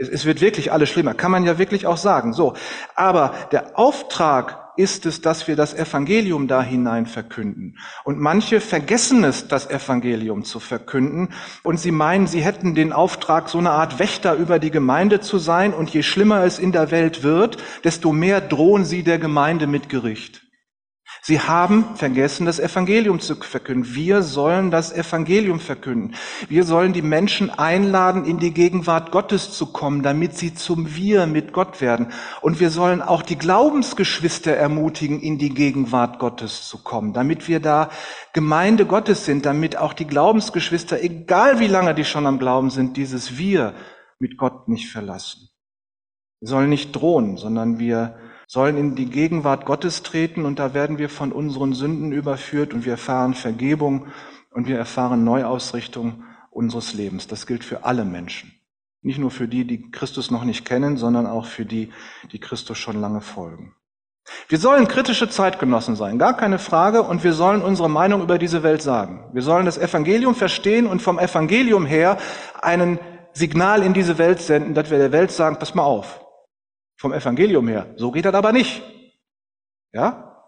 Es, 0.00 0.08
es 0.08 0.24
wird 0.24 0.40
wirklich 0.40 0.72
alles 0.72 0.88
schlimmer. 0.88 1.14
Kann 1.14 1.30
man 1.30 1.44
ja 1.44 1.58
wirklich 1.58 1.86
auch 1.86 1.98
sagen. 1.98 2.32
So. 2.32 2.54
Aber 2.96 3.34
der 3.52 3.78
Auftrag 3.78 4.72
ist 4.76 5.04
es, 5.04 5.20
dass 5.20 5.46
wir 5.46 5.56
das 5.56 5.74
Evangelium 5.74 6.48
da 6.48 6.62
hinein 6.62 7.04
verkünden. 7.04 7.76
Und 8.04 8.18
manche 8.18 8.60
vergessen 8.60 9.24
es, 9.24 9.46
das 9.46 9.68
Evangelium 9.68 10.44
zu 10.44 10.58
verkünden. 10.58 11.34
Und 11.62 11.78
sie 11.78 11.90
meinen, 11.90 12.26
sie 12.26 12.40
hätten 12.40 12.74
den 12.74 12.92
Auftrag, 12.92 13.50
so 13.50 13.58
eine 13.58 13.72
Art 13.72 13.98
Wächter 13.98 14.34
über 14.34 14.58
die 14.58 14.70
Gemeinde 14.70 15.20
zu 15.20 15.38
sein. 15.38 15.74
Und 15.74 15.90
je 15.90 16.02
schlimmer 16.02 16.44
es 16.44 16.58
in 16.58 16.72
der 16.72 16.90
Welt 16.90 17.22
wird, 17.22 17.58
desto 17.84 18.12
mehr 18.12 18.40
drohen 18.40 18.84
sie 18.84 19.02
der 19.02 19.18
Gemeinde 19.18 19.66
mit 19.66 19.90
Gericht. 19.90 20.49
Sie 21.22 21.40
haben 21.40 21.96
vergessen, 21.96 22.46
das 22.46 22.58
Evangelium 22.58 23.20
zu 23.20 23.34
verkünden. 23.34 23.94
Wir 23.94 24.22
sollen 24.22 24.70
das 24.70 24.92
Evangelium 24.92 25.60
verkünden. 25.60 26.14
Wir 26.48 26.64
sollen 26.64 26.94
die 26.94 27.02
Menschen 27.02 27.50
einladen, 27.50 28.24
in 28.24 28.38
die 28.38 28.54
Gegenwart 28.54 29.10
Gottes 29.12 29.52
zu 29.52 29.66
kommen, 29.66 30.02
damit 30.02 30.36
sie 30.38 30.54
zum 30.54 30.94
Wir 30.96 31.26
mit 31.26 31.52
Gott 31.52 31.82
werden. 31.82 32.12
Und 32.40 32.58
wir 32.58 32.70
sollen 32.70 33.02
auch 33.02 33.22
die 33.22 33.36
Glaubensgeschwister 33.36 34.56
ermutigen, 34.56 35.20
in 35.20 35.36
die 35.36 35.50
Gegenwart 35.50 36.18
Gottes 36.18 36.66
zu 36.68 36.78
kommen, 36.78 37.12
damit 37.12 37.48
wir 37.48 37.60
da 37.60 37.90
Gemeinde 38.32 38.86
Gottes 38.86 39.26
sind, 39.26 39.44
damit 39.44 39.76
auch 39.76 39.92
die 39.92 40.06
Glaubensgeschwister, 40.06 41.02
egal 41.02 41.60
wie 41.60 41.66
lange 41.66 41.94
die 41.94 42.04
schon 42.04 42.26
am 42.26 42.38
Glauben 42.38 42.70
sind, 42.70 42.96
dieses 42.96 43.36
Wir 43.36 43.74
mit 44.18 44.38
Gott 44.38 44.68
nicht 44.68 44.90
verlassen. 44.90 45.50
Wir 46.40 46.48
sollen 46.48 46.70
nicht 46.70 46.92
drohen, 46.92 47.36
sondern 47.36 47.78
wir 47.78 48.16
sollen 48.50 48.76
in 48.76 48.96
die 48.96 49.06
Gegenwart 49.06 49.64
Gottes 49.64 50.02
treten 50.02 50.44
und 50.44 50.58
da 50.58 50.74
werden 50.74 50.98
wir 50.98 51.08
von 51.08 51.30
unseren 51.30 51.72
Sünden 51.72 52.10
überführt 52.10 52.74
und 52.74 52.84
wir 52.84 52.94
erfahren 52.94 53.34
Vergebung 53.34 54.08
und 54.50 54.66
wir 54.66 54.76
erfahren 54.76 55.22
Neuausrichtung 55.22 56.24
unseres 56.50 56.92
Lebens. 56.92 57.28
Das 57.28 57.46
gilt 57.46 57.62
für 57.62 57.84
alle 57.84 58.04
Menschen. 58.04 58.52
Nicht 59.02 59.20
nur 59.20 59.30
für 59.30 59.46
die, 59.46 59.64
die 59.64 59.92
Christus 59.92 60.32
noch 60.32 60.42
nicht 60.42 60.64
kennen, 60.64 60.96
sondern 60.96 61.28
auch 61.28 61.46
für 61.46 61.64
die, 61.64 61.92
die 62.32 62.40
Christus 62.40 62.76
schon 62.76 63.00
lange 63.00 63.20
folgen. 63.20 63.76
Wir 64.48 64.58
sollen 64.58 64.88
kritische 64.88 65.30
Zeitgenossen 65.30 65.94
sein, 65.94 66.18
gar 66.18 66.36
keine 66.36 66.58
Frage, 66.58 67.04
und 67.04 67.22
wir 67.22 67.34
sollen 67.34 67.62
unsere 67.62 67.88
Meinung 67.88 68.20
über 68.20 68.36
diese 68.36 68.64
Welt 68.64 68.82
sagen. 68.82 69.30
Wir 69.32 69.42
sollen 69.42 69.64
das 69.64 69.78
Evangelium 69.78 70.34
verstehen 70.34 70.88
und 70.88 71.00
vom 71.00 71.20
Evangelium 71.20 71.86
her 71.86 72.16
einen 72.60 72.98
Signal 73.32 73.84
in 73.84 73.92
diese 73.94 74.18
Welt 74.18 74.40
senden, 74.40 74.74
dass 74.74 74.90
wir 74.90 74.98
der 74.98 75.12
Welt 75.12 75.30
sagen, 75.30 75.56
pass 75.60 75.76
mal 75.76 75.84
auf, 75.84 76.20
vom 77.00 77.14
Evangelium 77.14 77.66
her. 77.66 77.94
So 77.96 78.10
geht 78.10 78.26
das 78.26 78.34
aber 78.34 78.52
nicht. 78.52 78.82
Ja? 79.90 80.44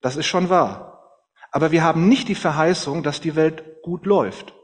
Das 0.00 0.16
ist 0.16 0.26
schon 0.26 0.50
wahr. 0.50 1.08
Aber 1.52 1.70
wir 1.70 1.84
haben 1.84 2.08
nicht 2.08 2.26
die 2.26 2.34
Verheißung, 2.34 3.04
dass 3.04 3.20
die 3.20 3.36
Welt 3.36 3.80
gut 3.82 4.04
läuft. 4.04 4.54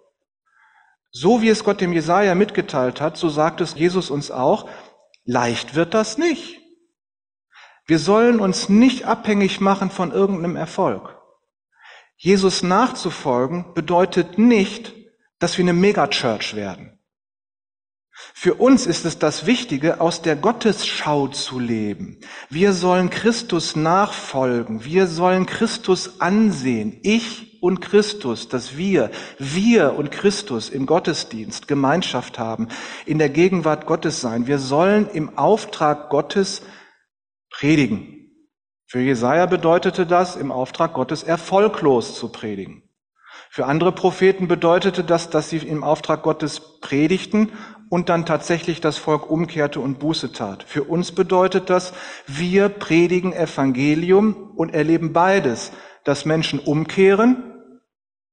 So 1.12 1.40
wie 1.40 1.48
es 1.48 1.62
Gott 1.62 1.80
dem 1.80 1.92
Jesaja 1.92 2.34
mitgeteilt 2.34 3.00
hat, 3.00 3.16
so 3.16 3.28
sagt 3.28 3.60
es 3.60 3.74
Jesus 3.76 4.10
uns 4.10 4.32
auch, 4.32 4.68
leicht 5.24 5.76
wird 5.76 5.94
das 5.94 6.18
nicht. 6.18 6.58
Wir 7.86 8.00
sollen 8.00 8.40
uns 8.40 8.68
nicht 8.68 9.04
abhängig 9.04 9.60
machen 9.60 9.90
von 9.90 10.10
irgendeinem 10.10 10.56
Erfolg. 10.56 11.16
Jesus 12.16 12.64
nachzufolgen 12.64 13.72
bedeutet 13.72 14.36
nicht, 14.36 14.94
dass 15.38 15.56
wir 15.56 15.64
eine 15.64 15.74
Megachurch 15.74 16.56
werden. 16.56 16.99
Für 18.34 18.54
uns 18.54 18.86
ist 18.86 19.04
es 19.04 19.18
das 19.18 19.46
Wichtige, 19.46 20.00
aus 20.00 20.22
der 20.22 20.36
Gottesschau 20.36 21.28
zu 21.28 21.58
leben. 21.58 22.18
Wir 22.48 22.72
sollen 22.72 23.10
Christus 23.10 23.76
nachfolgen. 23.76 24.84
Wir 24.84 25.06
sollen 25.06 25.46
Christus 25.46 26.20
ansehen. 26.20 26.98
Ich 27.02 27.50
und 27.60 27.80
Christus, 27.80 28.48
dass 28.48 28.76
wir, 28.76 29.10
wir 29.38 29.94
und 29.94 30.10
Christus 30.10 30.70
im 30.70 30.86
Gottesdienst 30.86 31.68
Gemeinschaft 31.68 32.38
haben, 32.38 32.68
in 33.04 33.18
der 33.18 33.28
Gegenwart 33.28 33.86
Gottes 33.86 34.20
sein. 34.20 34.46
Wir 34.46 34.58
sollen 34.58 35.08
im 35.12 35.36
Auftrag 35.36 36.08
Gottes 36.08 36.62
predigen. 37.50 38.16
Für 38.86 39.00
Jesaja 39.00 39.46
bedeutete 39.46 40.06
das, 40.06 40.36
im 40.36 40.50
Auftrag 40.50 40.94
Gottes 40.94 41.22
erfolglos 41.22 42.18
zu 42.18 42.32
predigen. 42.32 42.82
Für 43.50 43.66
andere 43.66 43.92
Propheten 43.92 44.48
bedeutete 44.48 45.04
das, 45.04 45.28
dass 45.28 45.50
sie 45.50 45.58
im 45.58 45.84
Auftrag 45.84 46.22
Gottes 46.22 46.80
predigten 46.80 47.52
und 47.90 48.08
dann 48.08 48.24
tatsächlich 48.24 48.80
das 48.80 48.96
Volk 48.96 49.28
umkehrte 49.28 49.80
und 49.80 49.98
Buße 49.98 50.32
tat. 50.32 50.62
Für 50.62 50.84
uns 50.84 51.12
bedeutet 51.12 51.68
das, 51.68 51.92
wir 52.26 52.68
predigen 52.68 53.32
Evangelium 53.32 54.52
und 54.56 54.72
erleben 54.72 55.12
beides, 55.12 55.72
dass 56.04 56.24
Menschen 56.24 56.60
umkehren 56.60 57.42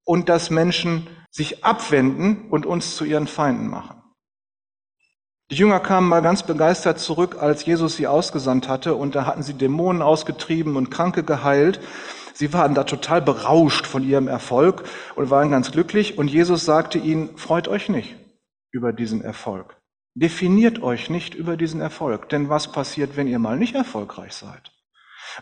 und 0.06 0.30
dass 0.30 0.52
Menschen 0.52 1.08
sich 1.32 1.66
abwenden 1.66 2.50
und 2.52 2.66
uns 2.66 2.96
zu 2.96 3.04
ihren 3.04 3.28
Feinden 3.28 3.68
machen. 3.68 4.02
Die 5.50 5.56
Jünger 5.56 5.80
kamen 5.80 6.08
mal 6.08 6.22
ganz 6.22 6.44
begeistert 6.44 7.00
zurück, 7.00 7.38
als 7.40 7.66
Jesus 7.66 7.96
sie 7.96 8.06
ausgesandt 8.06 8.68
hatte, 8.68 8.96
und 8.96 9.16
da 9.16 9.26
hatten 9.26 9.44
sie 9.44 9.54
Dämonen 9.54 10.02
ausgetrieben 10.02 10.76
und 10.76 10.92
Kranke 10.92 11.24
geheilt. 11.24 11.80
Sie 12.34 12.54
waren 12.54 12.76
da 12.76 12.84
total 12.84 13.24
berauscht 13.24 13.88
von 13.88 14.04
ihrem 14.04 14.28
Erfolg 14.28 14.84
und 15.16 15.32
waren 15.32 15.50
ganz 15.50 15.72
glücklich. 15.72 16.18
Und 16.20 16.28
Jesus 16.28 16.66
sagte 16.66 17.00
ihnen, 17.00 17.36
freut 17.38 17.68
euch 17.68 17.90
nicht 17.90 18.16
über 18.78 18.94
diesen 18.94 19.22
Erfolg. 19.22 19.76
Definiert 20.14 20.82
euch 20.84 21.10
nicht 21.10 21.34
über 21.34 21.58
diesen 21.58 21.82
Erfolg. 21.82 22.30
Denn 22.30 22.48
was 22.48 22.72
passiert, 22.72 23.18
wenn 23.18 23.28
ihr 23.28 23.40
mal 23.40 23.58
nicht 23.58 23.74
erfolgreich 23.74 24.34
seid? 24.34 24.72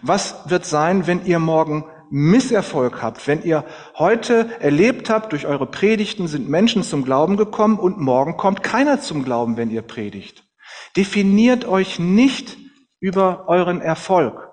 Was 0.02 0.50
wird 0.50 0.66
sein, 0.66 1.06
wenn 1.06 1.26
ihr 1.26 1.40
morgen 1.40 1.84
Misserfolg 2.10 3.02
habt? 3.02 3.28
Wenn 3.28 3.44
ihr 3.44 3.66
heute 3.98 4.50
erlebt 4.62 5.10
habt, 5.10 5.34
durch 5.34 5.46
eure 5.46 5.68
Predigten 5.68 6.28
sind 6.28 6.48
Menschen 6.48 6.84
zum 6.84 7.04
Glauben 7.04 7.36
gekommen 7.36 7.78
und 7.78 8.00
morgen 8.00 8.38
kommt 8.38 8.64
keiner 8.64 9.02
zum 9.02 9.26
Glauben, 9.26 9.58
wenn 9.58 9.70
ihr 9.70 9.82
predigt. 9.82 10.46
Definiert 10.96 11.66
euch 11.66 12.00
nicht 12.00 12.58
über 13.02 13.50
euren 13.50 13.82
Erfolg. 13.82 14.50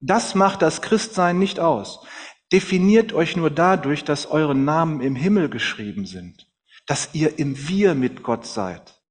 Das 0.00 0.34
macht 0.34 0.62
das 0.62 0.82
Christsein 0.82 1.38
nicht 1.38 1.60
aus. 1.60 2.04
Definiert 2.52 3.12
euch 3.12 3.36
nur 3.36 3.50
dadurch, 3.50 4.04
dass 4.04 4.26
eure 4.26 4.54
Namen 4.54 5.00
im 5.00 5.16
Himmel 5.16 5.48
geschrieben 5.48 6.06
sind, 6.06 6.45
dass 6.86 7.10
ihr 7.12 7.38
im 7.38 7.68
Wir 7.68 7.94
mit 7.94 8.22
Gott 8.22 8.46
seid. 8.46 9.02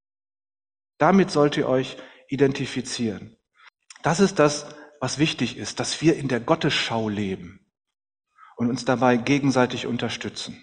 Damit 0.98 1.30
sollt 1.30 1.56
ihr 1.56 1.68
euch 1.68 1.96
identifizieren. 2.28 3.36
Das 4.02 4.20
ist 4.20 4.38
das, 4.38 4.66
was 5.00 5.18
wichtig 5.18 5.58
ist, 5.58 5.78
dass 5.78 6.00
wir 6.00 6.16
in 6.16 6.28
der 6.28 6.40
Gottesschau 6.40 7.08
leben 7.08 7.60
und 8.56 8.70
uns 8.70 8.84
dabei 8.84 9.16
gegenseitig 9.16 9.86
unterstützen. 9.86 10.62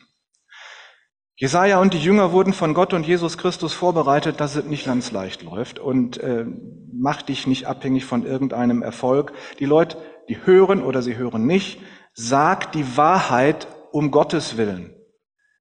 Jesaja 1.35 1.79
und 1.79 1.93
die 1.93 1.99
Jünger 1.99 2.31
wurden 2.31 2.53
von 2.53 2.73
Gott 2.73 2.93
und 2.93 3.07
Jesus 3.07 3.37
Christus 3.37 3.73
vorbereitet, 3.73 4.39
dass 4.39 4.55
es 4.55 4.65
nicht 4.65 4.85
ganz 4.85 5.11
leicht 5.11 5.41
läuft 5.41 5.79
und 5.79 6.17
äh, 6.17 6.45
mach 6.91 7.21
dich 7.23 7.47
nicht 7.47 7.65
abhängig 7.65 8.05
von 8.05 8.25
irgendeinem 8.25 8.83
Erfolg. 8.83 9.33
Die 9.59 9.65
Leute, 9.65 9.97
die 10.29 10.45
hören 10.45 10.83
oder 10.83 11.01
sie 11.01 11.17
hören 11.17 11.45
nicht, 11.45 11.81
sag 12.13 12.71
die 12.71 12.97
Wahrheit 12.97 13.67
um 13.91 14.11
Gottes 14.11 14.57
Willen. 14.57 14.95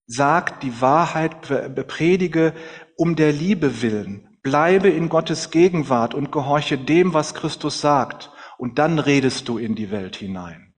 Sag 0.06 0.60
die 0.60 0.80
Wahrheit, 0.80 1.40
predige 1.86 2.54
um 2.96 3.16
der 3.16 3.32
Liebe 3.32 3.82
willen. 3.82 4.28
Bleibe 4.42 4.88
in 4.88 5.08
Gottes 5.08 5.50
Gegenwart 5.50 6.14
und 6.14 6.32
gehorche 6.32 6.76
dem, 6.76 7.14
was 7.14 7.34
Christus 7.34 7.80
sagt. 7.80 8.30
Und 8.58 8.78
dann 8.78 8.98
redest 8.98 9.48
du 9.48 9.58
in 9.58 9.74
die 9.74 9.90
Welt 9.90 10.16
hinein. 10.16 10.72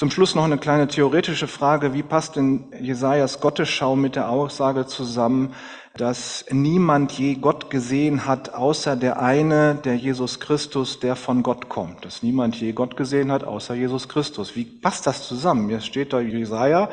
Zum 0.00 0.10
Schluss 0.10 0.34
noch 0.34 0.44
eine 0.44 0.56
kleine 0.56 0.88
theoretische 0.88 1.46
Frage. 1.46 1.92
Wie 1.92 2.02
passt 2.02 2.36
denn 2.36 2.72
Jesajas 2.80 3.40
Gottesschau 3.40 3.96
mit 3.96 4.16
der 4.16 4.30
Aussage 4.30 4.86
zusammen, 4.86 5.54
dass 5.94 6.46
niemand 6.50 7.12
je 7.12 7.34
Gott 7.34 7.68
gesehen 7.68 8.24
hat, 8.24 8.54
außer 8.54 8.96
der 8.96 9.20
eine, 9.20 9.74
der 9.74 9.96
Jesus 9.96 10.40
Christus, 10.40 11.00
der 11.00 11.16
von 11.16 11.42
Gott 11.42 11.68
kommt? 11.68 12.06
Dass 12.06 12.22
niemand 12.22 12.56
je 12.56 12.72
Gott 12.72 12.96
gesehen 12.96 13.30
hat, 13.30 13.44
außer 13.44 13.74
Jesus 13.74 14.08
Christus. 14.08 14.56
Wie 14.56 14.64
passt 14.64 15.06
das 15.06 15.28
zusammen? 15.28 15.68
Hier 15.68 15.80
steht 15.80 16.14
da 16.14 16.20
Jesaja. 16.20 16.88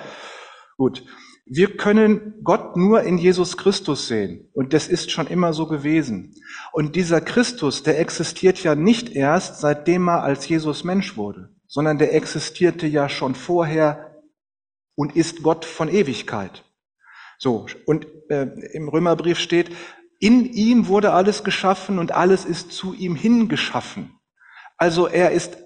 Gut. 0.78 1.04
Wir 1.46 1.78
können 1.78 2.42
Gott 2.44 2.76
nur 2.76 3.04
in 3.04 3.18
Jesus 3.18 3.56
Christus 3.58 4.08
sehen. 4.08 4.50
Und 4.54 4.74
das 4.74 4.88
ist 4.88 5.12
schon 5.12 5.28
immer 5.28 5.54
so 5.54 5.66
gewesen. 5.66 6.36
Und 6.74 6.96
dieser 6.96 7.22
Christus, 7.22 7.84
der 7.84 8.00
existiert 8.00 8.62
ja 8.64 8.76
nicht 8.76 9.10
erst, 9.10 9.62
seitdem 9.62 10.10
er 10.10 10.24
als 10.24 10.48
Jesus 10.48 10.84
Mensch 10.84 11.16
wurde 11.16 11.58
sondern 11.68 11.98
der 11.98 12.16
existierte 12.16 12.88
ja 12.88 13.10
schon 13.10 13.36
vorher 13.36 14.24
und 14.96 15.16
ist 15.16 15.44
Gott 15.44 15.66
von 15.66 15.90
Ewigkeit. 15.90 16.64
So, 17.38 17.68
und 17.86 18.08
äh, 18.30 18.48
im 18.74 18.90
Römerbrief 18.90 19.38
steht, 19.38 19.76
in 20.20 20.46
ihm 20.46 20.88
wurde 20.88 21.14
alles 21.14 21.44
geschaffen 21.44 22.00
und 22.00 22.12
alles 22.12 22.46
ist 22.46 22.72
zu 22.72 22.94
ihm 22.94 23.16
hingeschaffen. 23.16 24.18
Also 24.78 25.08
er 25.08 25.32
ist 25.32 25.58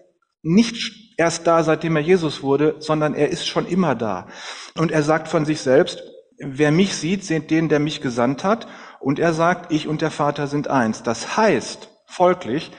nicht 0.43 1.17
erst 1.17 1.45
da, 1.47 1.63
seitdem 1.63 1.95
er 1.95 2.01
Jesus 2.01 2.41
wurde, 2.41 2.75
sondern 2.79 3.13
er 3.13 3.29
ist 3.29 3.47
schon 3.47 3.67
immer 3.67 3.95
da. 3.95 4.27
Und 4.75 4.91
er 4.91 5.03
sagt 5.03 5.27
von 5.27 5.45
sich 5.45 5.61
selbst, 5.61 6.03
wer 6.39 6.71
mich 6.71 6.95
sieht, 6.95 7.23
sieht 7.23 7.51
den, 7.51 7.69
der 7.69 7.79
mich 7.79 8.01
gesandt 8.01 8.43
hat. 8.43 8.67
Und 8.99 9.19
er 9.19 9.33
sagt, 9.33 9.71
ich 9.71 9.87
und 9.87 10.01
der 10.01 10.11
Vater 10.11 10.47
sind 10.47 10.67
eins. 10.67 11.03
Das 11.03 11.37
heißt, 11.37 11.89
folglich, 12.07 12.71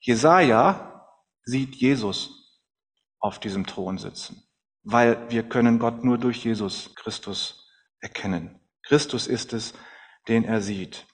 Jesaja 0.00 1.06
sieht 1.44 1.76
Jesus 1.76 2.30
auf 3.18 3.38
diesem 3.38 3.66
Thron 3.66 3.98
sitzen, 3.98 4.42
weil 4.82 5.18
wir 5.28 5.42
können 5.42 5.78
Gott 5.78 6.04
nur 6.04 6.16
durch 6.16 6.44
Jesus 6.44 6.94
Christus 6.94 7.68
erkennen. 8.00 8.60
Christus 8.82 9.26
ist 9.26 9.52
es, 9.52 9.74
den 10.26 10.44
er 10.44 10.62
sieht. 10.62 11.06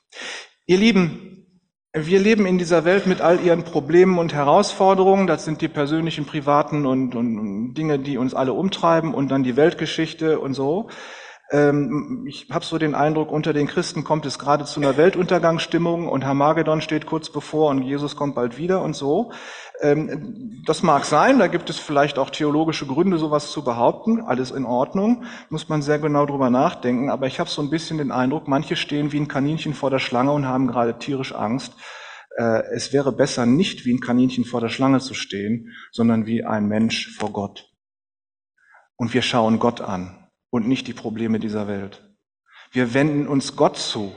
Ihr 0.67 0.79
Lieben, 0.79 1.46
wir 1.99 2.21
leben 2.21 2.45
in 2.45 2.59
dieser 2.59 2.85
Welt 2.85 3.07
mit 3.07 3.23
all 3.23 3.41
ihren 3.41 3.63
Problemen 3.63 4.19
und 4.19 4.35
Herausforderungen. 4.35 5.27
Das 5.27 5.47
sind 5.47 5.63
die 5.63 5.69
persönlichen, 5.69 6.27
privaten 6.27 6.85
und, 6.85 7.15
und 7.15 7.73
Dinge, 7.73 7.99
die 7.99 8.19
uns 8.19 8.35
alle 8.35 8.53
umtreiben 8.53 9.15
und 9.15 9.31
dann 9.31 9.45
die 9.45 9.57
Weltgeschichte 9.57 10.39
und 10.39 10.53
so. 10.53 10.89
Ähm, 11.51 12.27
ich 12.29 12.49
habe 12.51 12.65
so 12.65 12.77
den 12.77 12.95
Eindruck, 12.95 13.31
unter 13.31 13.53
den 13.53 13.69
Christen 13.69 14.03
kommt 14.03 14.27
es 14.27 14.39
gerade 14.39 14.65
zu 14.65 14.81
einer 14.81 14.97
Weltuntergangsstimmung 14.97 16.09
und 16.09 16.25
Hamagedon 16.25 16.81
steht 16.81 17.07
kurz 17.07 17.31
bevor 17.31 17.71
und 17.71 17.83
Jesus 17.83 18.17
kommt 18.17 18.35
bald 18.35 18.59
wieder 18.59 18.83
und 18.83 18.97
so. 18.97 19.31
Ähm, 19.81 20.63
das 20.67 20.83
mag 20.83 21.05
sein, 21.05 21.39
da 21.39 21.47
gibt 21.47 21.71
es 21.71 21.79
vielleicht 21.79 22.19
auch 22.19 22.31
theologische 22.31 22.87
Gründe, 22.87 23.19
sowas 23.19 23.53
zu 23.53 23.63
behaupten. 23.63 24.21
Alles 24.21 24.51
in 24.51 24.65
Ordnung, 24.65 25.25
muss 25.49 25.69
man 25.69 25.83
sehr 25.83 26.01
genau 26.01 26.27
drüber 26.27 26.51
nachdenken. 26.51 27.11
Aber 27.11 27.29
ich 27.29 27.39
habe 27.39 27.49
so 27.49 27.63
ein 27.63 27.71
bisschen 27.71 27.99
den 27.99 28.11
Eindruck, 28.11 28.49
manche 28.49 28.75
stehen 28.75 29.13
wie 29.13 29.21
ein 29.21 29.29
Kaninchen 29.29 29.75
vor 29.75 29.91
der 29.91 30.01
Schlange 30.01 30.33
und 30.33 30.47
haben 30.47 30.67
gerade 30.67 30.99
tierisch 30.99 31.33
Angst. 31.33 31.75
Äh, 32.37 32.63
es 32.75 32.93
wäre 32.93 33.13
besser, 33.13 33.47
nicht 33.47 33.85
wie 33.85 33.95
ein 33.95 34.01
Kaninchen 34.01 34.45
vor 34.45 34.61
der 34.61 34.69
Schlange 34.69 34.99
zu 34.99 35.15
stehen, 35.15 35.73
sondern 35.93 36.27
wie 36.27 36.45
ein 36.45 36.67
Mensch 36.67 37.17
vor 37.17 37.33
Gott. 37.33 37.71
Und 38.97 39.15
wir 39.15 39.23
schauen 39.23 39.61
Gott 39.61 39.81
an 39.81 40.26
und 40.57 40.67
nicht 40.67 40.87
die 40.89 40.95
Probleme 40.95 41.39
dieser 41.39 41.69
Welt. 41.69 42.03
Wir 42.73 42.95
wenden 42.95 43.29
uns 43.29 43.57
Gott 43.57 43.77
zu, 43.77 44.13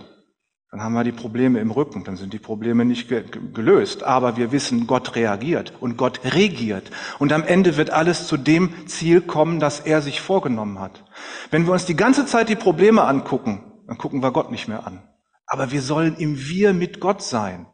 dann 0.71 0.81
haben 0.83 0.93
wir 0.93 1.03
die 1.03 1.11
Probleme 1.11 1.59
im 1.59 1.71
Rücken, 1.71 2.03
dann 2.03 2.15
sind 2.15 2.31
die 2.31 2.39
Probleme 2.39 2.85
nicht 2.85 3.09
ge 3.09 3.23
gelöst. 3.53 4.03
Aber 4.03 4.37
wir 4.37 4.51
wissen, 4.51 4.85
Gott 4.85 5.15
reagiert 5.15 5.73
und 5.79 5.97
Gott 5.97 6.21
regiert. 6.23 6.91
Und 7.17 7.33
am 7.33 7.43
Ende 7.43 7.75
wird 7.75 7.89
alles 7.89 8.27
zu 8.27 8.37
dem 8.37 8.87
Ziel 8.87 9.21
kommen, 9.21 9.59
das 9.59 9.79
er 9.79 10.01
sich 10.01 10.21
vorgenommen 10.21 10.79
hat. 10.79 11.03
Wenn 11.49 11.65
wir 11.65 11.73
uns 11.73 11.85
die 11.85 11.95
ganze 11.95 12.25
Zeit 12.25 12.49
die 12.49 12.55
Probleme 12.55 13.03
angucken, 13.03 13.63
dann 13.87 13.97
gucken 13.97 14.21
wir 14.21 14.31
Gott 14.31 14.51
nicht 14.51 14.67
mehr 14.67 14.85
an. 14.85 15.01
Aber 15.47 15.71
wir 15.71 15.81
sollen 15.81 16.15
im 16.17 16.37
Wir 16.37 16.73
mit 16.73 16.99
Gott 16.99 17.23
sein. 17.23 17.65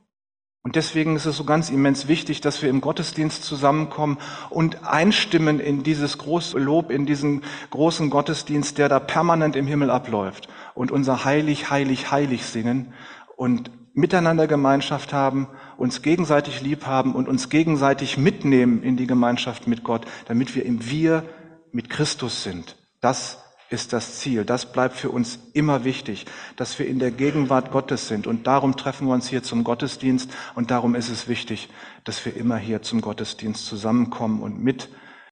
Und 0.65 0.75
deswegen 0.75 1.15
ist 1.15 1.27
es 1.27 1.37
so 1.37 1.43
ganz 1.43 1.69
immens 1.69 2.07
wichtig, 2.07 2.41
dass 2.41 2.63
wir 2.63 2.71
im 2.71 2.81
Gottesdienst 2.81 3.43
zusammenkommen 3.43 4.17
und 4.49 4.83
einstimmen 4.83 5.59
in 5.59 5.83
dieses 5.83 6.17
große 6.17 6.57
Lob, 6.57 6.89
in 6.89 7.05
diesen 7.05 7.43
großen 7.69 8.09
Gottesdienst, 8.09 8.79
der 8.79 8.89
da 8.89 8.99
permanent 8.99 9.55
im 9.55 9.67
Himmel 9.67 9.91
abläuft 9.91 10.47
und 10.73 10.91
unser 10.91 11.23
Heilig, 11.23 11.69
Heilig, 11.69 12.09
Heilig 12.09 12.47
singen 12.47 12.93
und 13.35 13.69
miteinander 13.93 14.47
Gemeinschaft 14.47 15.13
haben, 15.13 15.49
uns 15.77 16.01
gegenseitig 16.01 16.61
lieb 16.61 16.87
haben 16.87 17.13
und 17.13 17.29
uns 17.29 17.49
gegenseitig 17.49 18.17
mitnehmen 18.17 18.81
in 18.81 18.97
die 18.97 19.05
Gemeinschaft 19.05 19.67
mit 19.67 19.83
Gott, 19.83 20.07
damit 20.27 20.55
wir 20.55 20.65
im 20.65 20.89
Wir 20.89 21.25
mit 21.73 21.91
Christus 21.91 22.41
sind. 22.41 22.75
Das 23.01 23.44
ist 23.69 23.93
das 23.93 24.19
Ziel. 24.19 24.45
Das 24.45 24.71
bleibt 24.71 24.95
für 24.95 25.09
uns 25.09 25.39
immer 25.53 25.83
wichtig, 25.83 26.25
dass 26.55 26.77
wir 26.79 26.87
in 26.87 26.99
der 26.99 27.11
Gegenwart 27.11 27.71
Gottes 27.71 28.07
sind. 28.07 28.27
Und 28.27 28.47
darum 28.47 28.77
treffen 28.77 29.07
wir 29.07 29.13
uns 29.13 29.27
hier 29.27 29.43
zum 29.43 29.63
Gottesdienst. 29.63 30.31
Und 30.55 30.71
darum 30.71 30.95
ist 30.95 31.09
es 31.09 31.27
wichtig, 31.27 31.69
dass 32.03 32.25
wir 32.25 32.35
immer 32.35 32.57
hier 32.57 32.81
zum 32.81 33.01
Gottesdienst 33.01 33.65
zusammenkommen 33.65 34.41
und 34.41 34.63
mit 34.63 34.89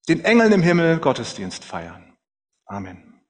den 0.09 0.23
Engeln 0.25 0.51
im 0.51 0.61
Himmel 0.61 0.99
Gottesdienst 0.99 1.63
feiern. 1.63 2.13
Amen. 2.65 3.21